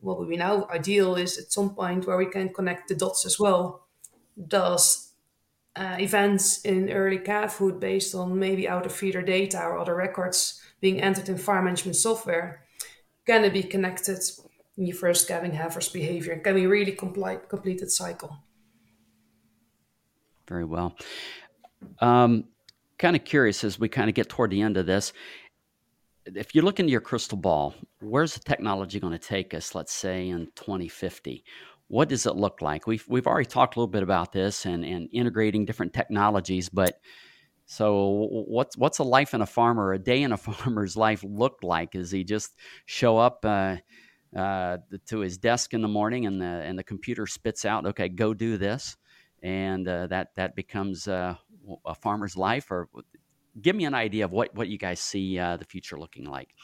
[0.00, 3.24] What would be now ideal is at some point where we can connect the dots
[3.24, 3.86] as well.
[4.48, 5.11] Does
[5.76, 11.00] uh, events in early calfhood based on maybe auto feeder data or other records being
[11.00, 12.62] entered in farm management software
[13.26, 14.18] can it be connected
[14.76, 16.38] in your first calving heifer's behavior?
[16.38, 18.36] Can we really complete complete that cycle?
[20.48, 20.96] Very well.
[22.00, 22.44] Um,
[22.98, 25.12] kind of curious as we kind of get toward the end of this.
[26.24, 29.92] If you look into your crystal ball, where's the technology going to take us, let's
[29.92, 31.44] say in 2050?
[31.92, 32.86] What does it look like?
[32.86, 36.98] We've, we've already talked a little bit about this and, and integrating different technologies, but
[37.66, 41.58] so what's what's a life in a farmer, a day in a farmer's life look
[41.62, 41.92] like?
[41.92, 43.76] Does he just show up uh,
[44.36, 48.08] uh, to his desk in the morning and the and the computer spits out, okay,
[48.08, 48.96] go do this?
[49.42, 51.34] and uh, that that becomes uh,
[51.84, 52.70] a farmer's life.
[52.70, 52.88] Or
[53.60, 56.54] give me an idea of what what you guys see uh, the future looking like.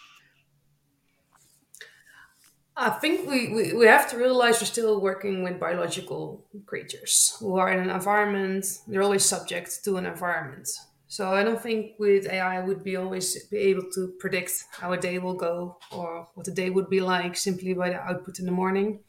[2.80, 7.56] I think we, we, we have to realize we're still working with biological creatures who
[7.56, 10.68] are in an environment, they're always subject to an environment.
[11.08, 14.96] So I don't think with AI would be always be able to predict how a
[14.96, 18.46] day will go or what the day would be like simply by the output in
[18.46, 19.00] the morning.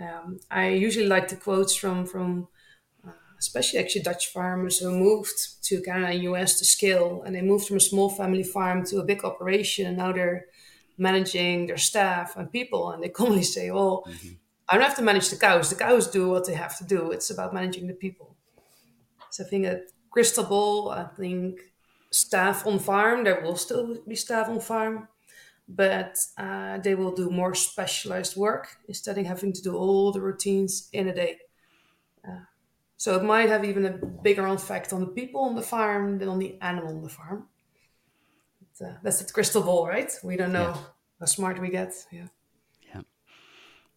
[0.00, 2.48] Um, I usually like the quotes from from
[3.38, 7.66] especially actually Dutch farmers who moved to Canada and US to scale, and they moved
[7.66, 10.46] from a small family farm to a big operation, and now they're
[10.98, 14.34] managing their staff and people, and they commonly say, "Oh, mm-hmm.
[14.68, 15.70] I don't have to manage the cows.
[15.70, 17.10] The cows do what they have to do.
[17.10, 18.36] It's about managing the people."
[19.30, 21.60] So I think that crystal ball, I think
[22.10, 25.08] staff on farm, there will still be staff on farm,
[25.68, 30.20] but uh, they will do more specialized work instead of having to do all the
[30.20, 31.38] routines in a day.
[32.26, 32.44] Uh,
[32.96, 36.28] so it might have even a bigger effect on the people on the farm than
[36.28, 37.48] on the animal on the farm.
[38.78, 40.12] But, uh, that's the crystal ball, right?
[40.22, 40.78] We don't know yeah.
[41.20, 41.94] how smart we get.
[42.10, 42.28] Yeah.
[42.94, 43.02] Yeah.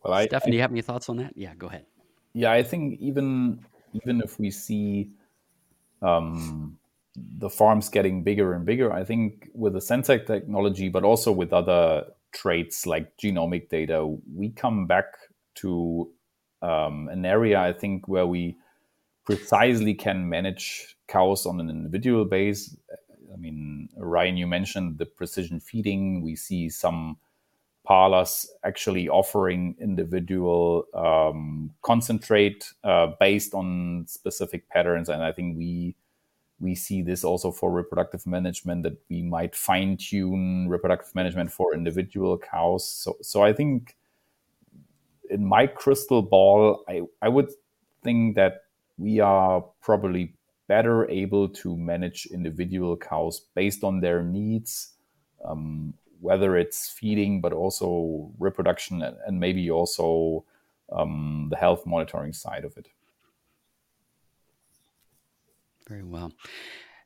[0.03, 1.33] Well, I, Stephanie, I, do you have any thoughts on that?
[1.35, 1.85] Yeah, go ahead.
[2.33, 5.09] Yeah, I think even even if we see
[6.01, 6.77] um,
[7.15, 11.53] the farms getting bigger and bigger, I think with the sensor technology, but also with
[11.53, 14.05] other traits like genomic data,
[14.35, 15.05] we come back
[15.55, 16.09] to
[16.61, 18.57] um, an area I think where we
[19.25, 22.75] precisely can manage cows on an individual base.
[23.33, 26.21] I mean, Ryan, you mentioned the precision feeding.
[26.21, 27.17] We see some
[27.85, 35.95] parlors actually offering individual um, concentrate uh, based on specific patterns, and I think we
[36.59, 41.73] we see this also for reproductive management that we might fine tune reproductive management for
[41.73, 42.87] individual cows.
[42.89, 43.95] So, so I think
[45.29, 47.49] in my crystal ball, I I would
[48.03, 48.63] think that
[48.97, 50.33] we are probably
[50.69, 54.93] better able to manage individual cows based on their needs,
[55.43, 60.45] um, whether it's feeding, but also reproduction and maybe also
[60.91, 62.87] um, the health monitoring side of it.
[65.87, 66.31] Very well.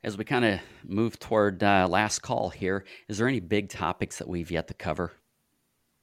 [0.03, 4.17] As we kind of move toward uh, last call here, is there any big topics
[4.17, 5.13] that we've yet to cover?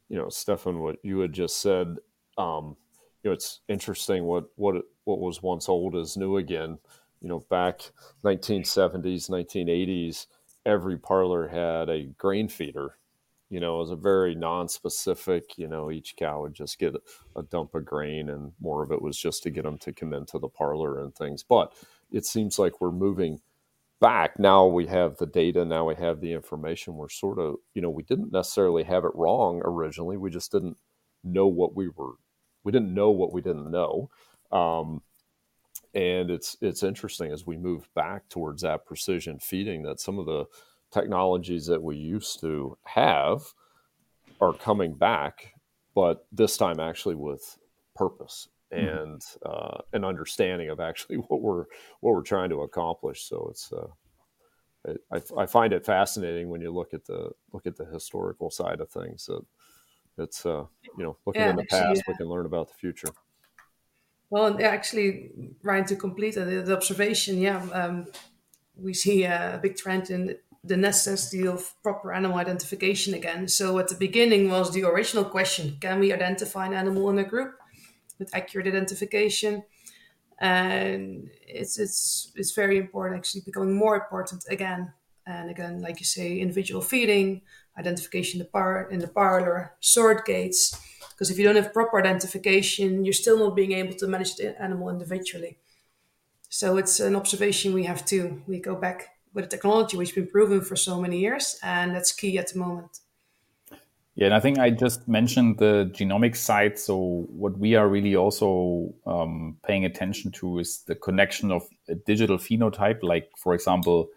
[0.09, 1.99] You know, Stefan, what you had just said,
[2.39, 2.75] um,
[3.23, 6.79] you know, it's interesting what what what was once old is new again.
[7.21, 7.91] You know, back
[8.25, 10.27] 1970s, 1980s,
[10.65, 12.97] every parlor had a grain feeder.
[13.51, 15.59] You know, it was a very non-specific.
[15.59, 16.95] You know, each cow would just get
[17.37, 20.15] a dump of grain, and more of it was just to get them to come
[20.15, 21.43] into the parlor and things.
[21.43, 21.75] But
[22.13, 23.41] it seems like we're moving
[24.01, 27.83] back now we have the data now we have the information we're sort of you
[27.83, 30.77] know we didn't necessarily have it wrong originally we just didn't
[31.23, 32.15] know what we were
[32.65, 34.09] we didn't know what we didn't know
[34.53, 35.03] um,
[35.95, 40.27] and it's it's interesting as we move back towards that precision feeding that some of
[40.27, 40.45] the
[40.93, 43.43] technologies that we used to have
[44.41, 45.55] are coming back,
[45.95, 47.59] but this time actually with
[47.95, 48.87] purpose mm-hmm.
[48.87, 51.65] and uh, an understanding of actually what we're
[52.01, 53.29] what we're trying to accomplish.
[53.29, 57.77] So it's uh, I, I, find it fascinating when you look at the look at
[57.77, 59.27] the historical side of things.
[59.27, 59.43] That
[60.19, 60.65] it's uh,
[60.97, 62.03] you know looking yeah, in the past, yeah.
[62.13, 63.09] we can learn about the future.
[64.31, 65.31] Well, actually,
[65.63, 68.07] Ryan, to complete the, observation, yeah, um,
[68.77, 73.49] we see a big trend in the necessity of proper animal identification again.
[73.49, 77.25] So at the beginning was the original question: Can we identify an animal in a
[77.25, 77.55] group
[78.21, 79.65] with accurate identification?
[80.39, 84.93] And it's it's it's very important, actually, becoming more important again
[85.27, 87.43] and again, like you say, individual feeding,
[87.77, 90.79] identification in the par in the parlor, sort gates
[91.21, 94.59] Because if you don't have proper identification, you're still not being able to manage the
[94.59, 95.59] animal individually.
[96.49, 98.43] So it's an observation we have to.
[98.47, 101.95] We go back with a technology which has been proven for so many years, and
[101.95, 103.01] that's key at the moment.
[104.15, 106.79] Yeah, and I think I just mentioned the genomic side.
[106.79, 111.97] So what we are really also um, paying attention to is the connection of a
[111.97, 114.09] digital phenotype, like for example,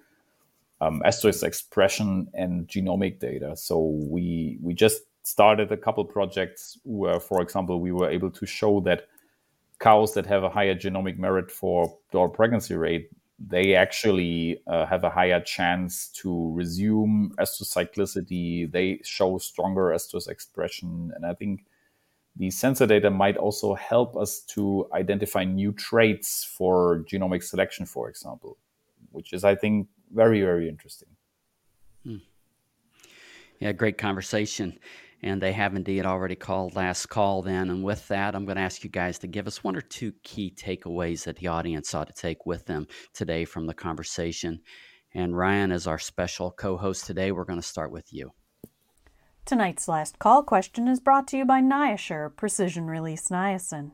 [0.80, 3.58] um, estrus expression and genomic data.
[3.58, 3.78] So
[4.10, 8.80] we we just started a couple projects where, for example, we were able to show
[8.82, 9.08] that
[9.80, 13.10] cows that have a higher genomic merit for daughter pregnancy rate
[13.40, 18.72] they actually uh, have a higher chance to resume estrus cyclicity.
[18.72, 21.12] They show stronger estrus expression.
[21.16, 21.66] And I think
[22.36, 28.10] the sensor data might also help us to identify new traits for genomic selection, for
[28.10, 28.58] example,
[29.12, 31.10] which is, I think, very, very interesting.
[32.04, 32.18] Hmm.
[33.60, 34.78] Yeah, great conversation
[35.24, 37.70] and they have indeed already called last call then.
[37.70, 40.12] And with that, I'm going to ask you guys to give us one or two
[40.24, 44.60] key takeaways that the audience ought to take with them today from the conversation.
[45.14, 48.32] And Ryan, as our special co host today, we're going to start with you.
[49.46, 53.92] Tonight's last call question is brought to you by NiaShure Precision Release Niacin.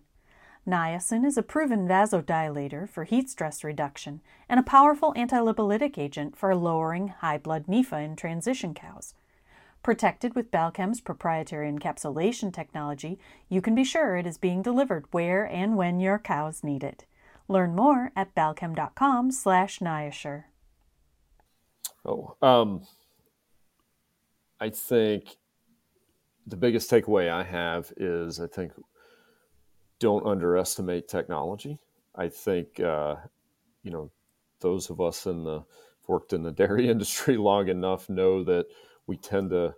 [0.68, 6.56] Niacin is a proven vasodilator for heat stress reduction and a powerful antilipolytic agent for
[6.56, 9.14] lowering high blood NEFA in transition cows.
[9.82, 13.18] Protected with Balchem's proprietary encapsulation technology,
[13.48, 17.06] you can be sure it is being delivered where and when your cows need it.
[17.48, 20.44] Learn more at balchem.com slash niashure.
[22.06, 22.82] Oh, um,
[24.60, 25.38] I think
[26.46, 28.74] the biggest takeaway I have is I think
[30.00, 31.80] don't underestimate technology.
[32.16, 33.16] I think, uh,
[33.84, 34.12] you know,
[34.60, 35.64] those of us in the
[36.06, 38.66] worked in the dairy industry long enough know that–
[39.10, 39.74] we tend to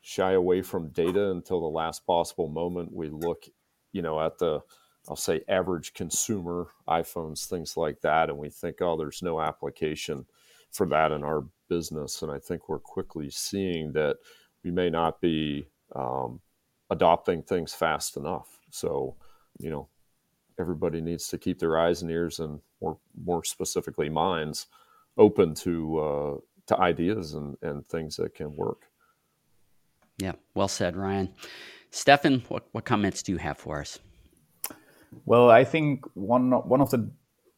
[0.00, 2.94] shy away from data until the last possible moment.
[2.94, 3.46] We look,
[3.90, 4.60] you know, at the
[5.08, 10.24] I'll say average consumer iPhones, things like that, and we think, oh, there's no application
[10.70, 12.22] for that in our business.
[12.22, 14.18] And I think we're quickly seeing that
[14.62, 15.66] we may not be
[15.96, 16.40] um,
[16.88, 18.60] adopting things fast enough.
[18.70, 19.16] So,
[19.58, 19.88] you know,
[20.60, 24.68] everybody needs to keep their eyes and ears and more more specifically minds
[25.18, 26.34] open to uh,
[26.66, 28.82] to ideas and, and things that can work.
[30.18, 31.34] Yeah, well said, Ryan.
[31.90, 33.98] Stefan, what, what comments do you have for us?
[35.24, 37.10] Well, I think one one of the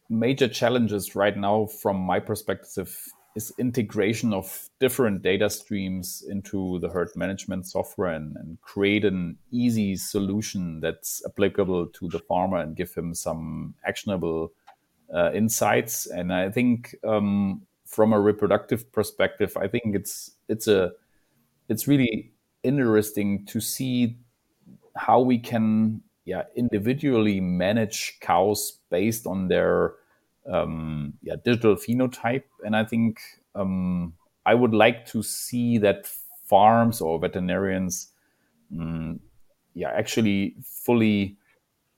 [0.09, 2.97] major challenges right now, from my perspective,
[3.35, 9.39] is integration of different data streams into the herd management software and, and create an
[9.51, 14.53] easy solution that's applicable to the farmer and give him some actionable
[15.15, 16.07] uh, insights.
[16.07, 20.93] And I think um, from a reproductive perspective, I think it's it's a
[21.69, 22.33] it's really
[22.63, 24.19] interesting to see
[24.95, 29.95] how we can yeah individually manage cows based on their
[30.53, 33.21] um, yeah digital phenotype, and I think
[33.55, 34.13] um,
[34.45, 36.07] I would like to see that
[36.45, 38.13] farms or veterinarians
[38.79, 39.19] um,
[39.75, 41.39] yeah actually fully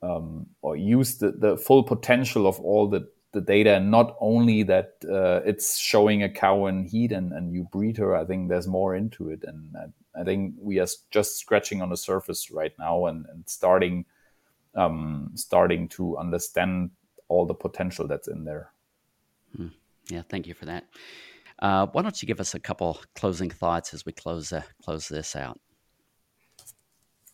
[0.03, 4.62] um, or use the, the full potential of all the the data and not only
[4.64, 8.48] that uh, it's showing a cow in heat and, and you breed her i think
[8.48, 9.44] there's more into it.
[9.44, 13.48] And i, I think we are just scratching on the surface right now and, and
[13.48, 14.04] starting
[14.76, 16.90] um, starting to understand
[17.26, 18.70] all the potential that's in there.
[19.56, 19.68] Hmm.
[20.08, 20.84] yeah thank you for that.
[21.58, 25.08] Uh, why don't you give us a couple closing thoughts as we close uh, close
[25.08, 25.60] this out?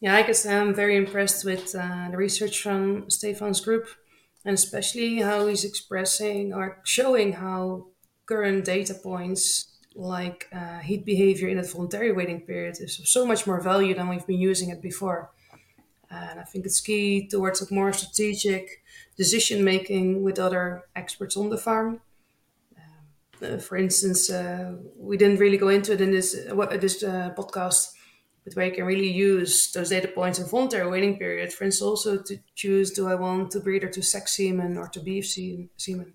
[0.01, 3.87] Yeah i guess i'm very impressed with uh, the research from stefan's group
[4.47, 7.89] and especially how he's expressing or showing how
[8.27, 13.27] current data points like uh, heat behavior in the voluntary waiting period is of so
[13.27, 15.31] much more value than we've been using it before.
[16.11, 18.83] And I think it's key towards a more strategic
[19.17, 22.01] decision making with other experts on the farm.
[23.43, 27.35] Uh, for instance, uh, we didn't really go into it in this uh, this uh,
[27.37, 27.93] podcast,
[28.47, 31.83] but where you can really use those data points in voluntary waiting period, for instance,
[31.83, 35.27] also to choose do I want to breed or to sex semen or to beef
[35.27, 36.13] semen.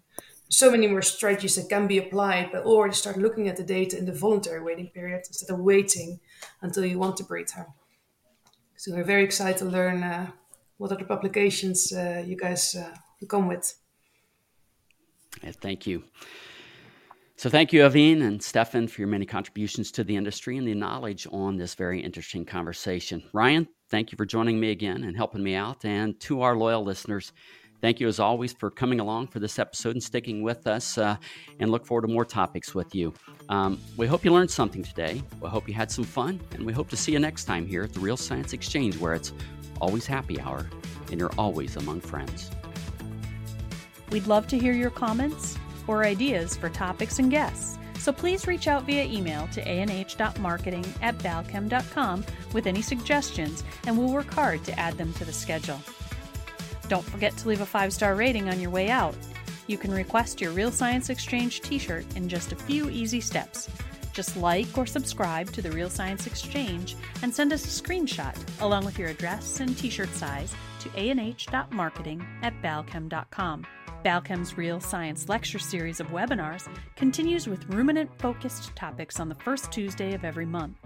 [0.48, 3.98] So many more strategies that can be applied, but already start looking at the data
[3.98, 6.22] in the voluntary waiting period instead of waiting
[6.62, 7.68] until you want to breed her.
[8.78, 10.32] So we're very excited to learn uh,
[10.78, 12.96] what other publications uh, you guys uh,
[13.28, 13.76] come with.
[15.44, 16.06] Yeah, thank you.
[17.42, 20.76] So thank you, Evine and Stefan, for your many contributions to the industry and the
[20.76, 23.24] knowledge on this very interesting conversation.
[23.34, 25.84] Ryan, thank you for joining me again and helping me out.
[25.84, 27.34] And to our loyal listeners,
[27.82, 31.16] thank you as always for coming along for this episode and sticking with us uh,
[31.60, 33.12] and look forward to more topics with you.
[33.50, 35.24] Um, we hope you learned something today.
[35.42, 37.82] We hope you had some fun, and we hope to see you next time here
[37.82, 39.34] at the Real Science Exchange, where it's
[39.80, 40.70] always happy hour,
[41.10, 42.52] and you're always among friends.
[44.12, 47.78] We'd love to hear your comments or ideas for topics and guests.
[47.98, 54.12] So please reach out via email to anh.marketing at balchem.com with any suggestions, and we'll
[54.12, 55.80] work hard to add them to the schedule.
[56.88, 59.16] Don't forget to leave a five star rating on your way out.
[59.68, 63.70] You can request your Real Science Exchange t shirt in just a few easy steps.
[64.14, 68.84] Just like or subscribe to the Real Science Exchange and send us a screenshot along
[68.84, 73.66] with your address and t shirt size to anh.marketing at balchem.com.
[74.04, 79.72] Balchem's Real Science Lecture Series of webinars continues with ruminant focused topics on the first
[79.72, 80.78] Tuesday of every month,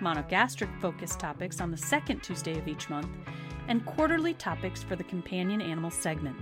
[0.00, 3.08] monogastric focused topics on the second Tuesday of each month,
[3.68, 6.36] and quarterly topics for the companion animal segment.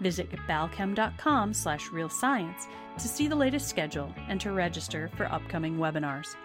[0.00, 6.36] Visit balchem.com slash realscience to see the latest schedule and to register for upcoming webinars.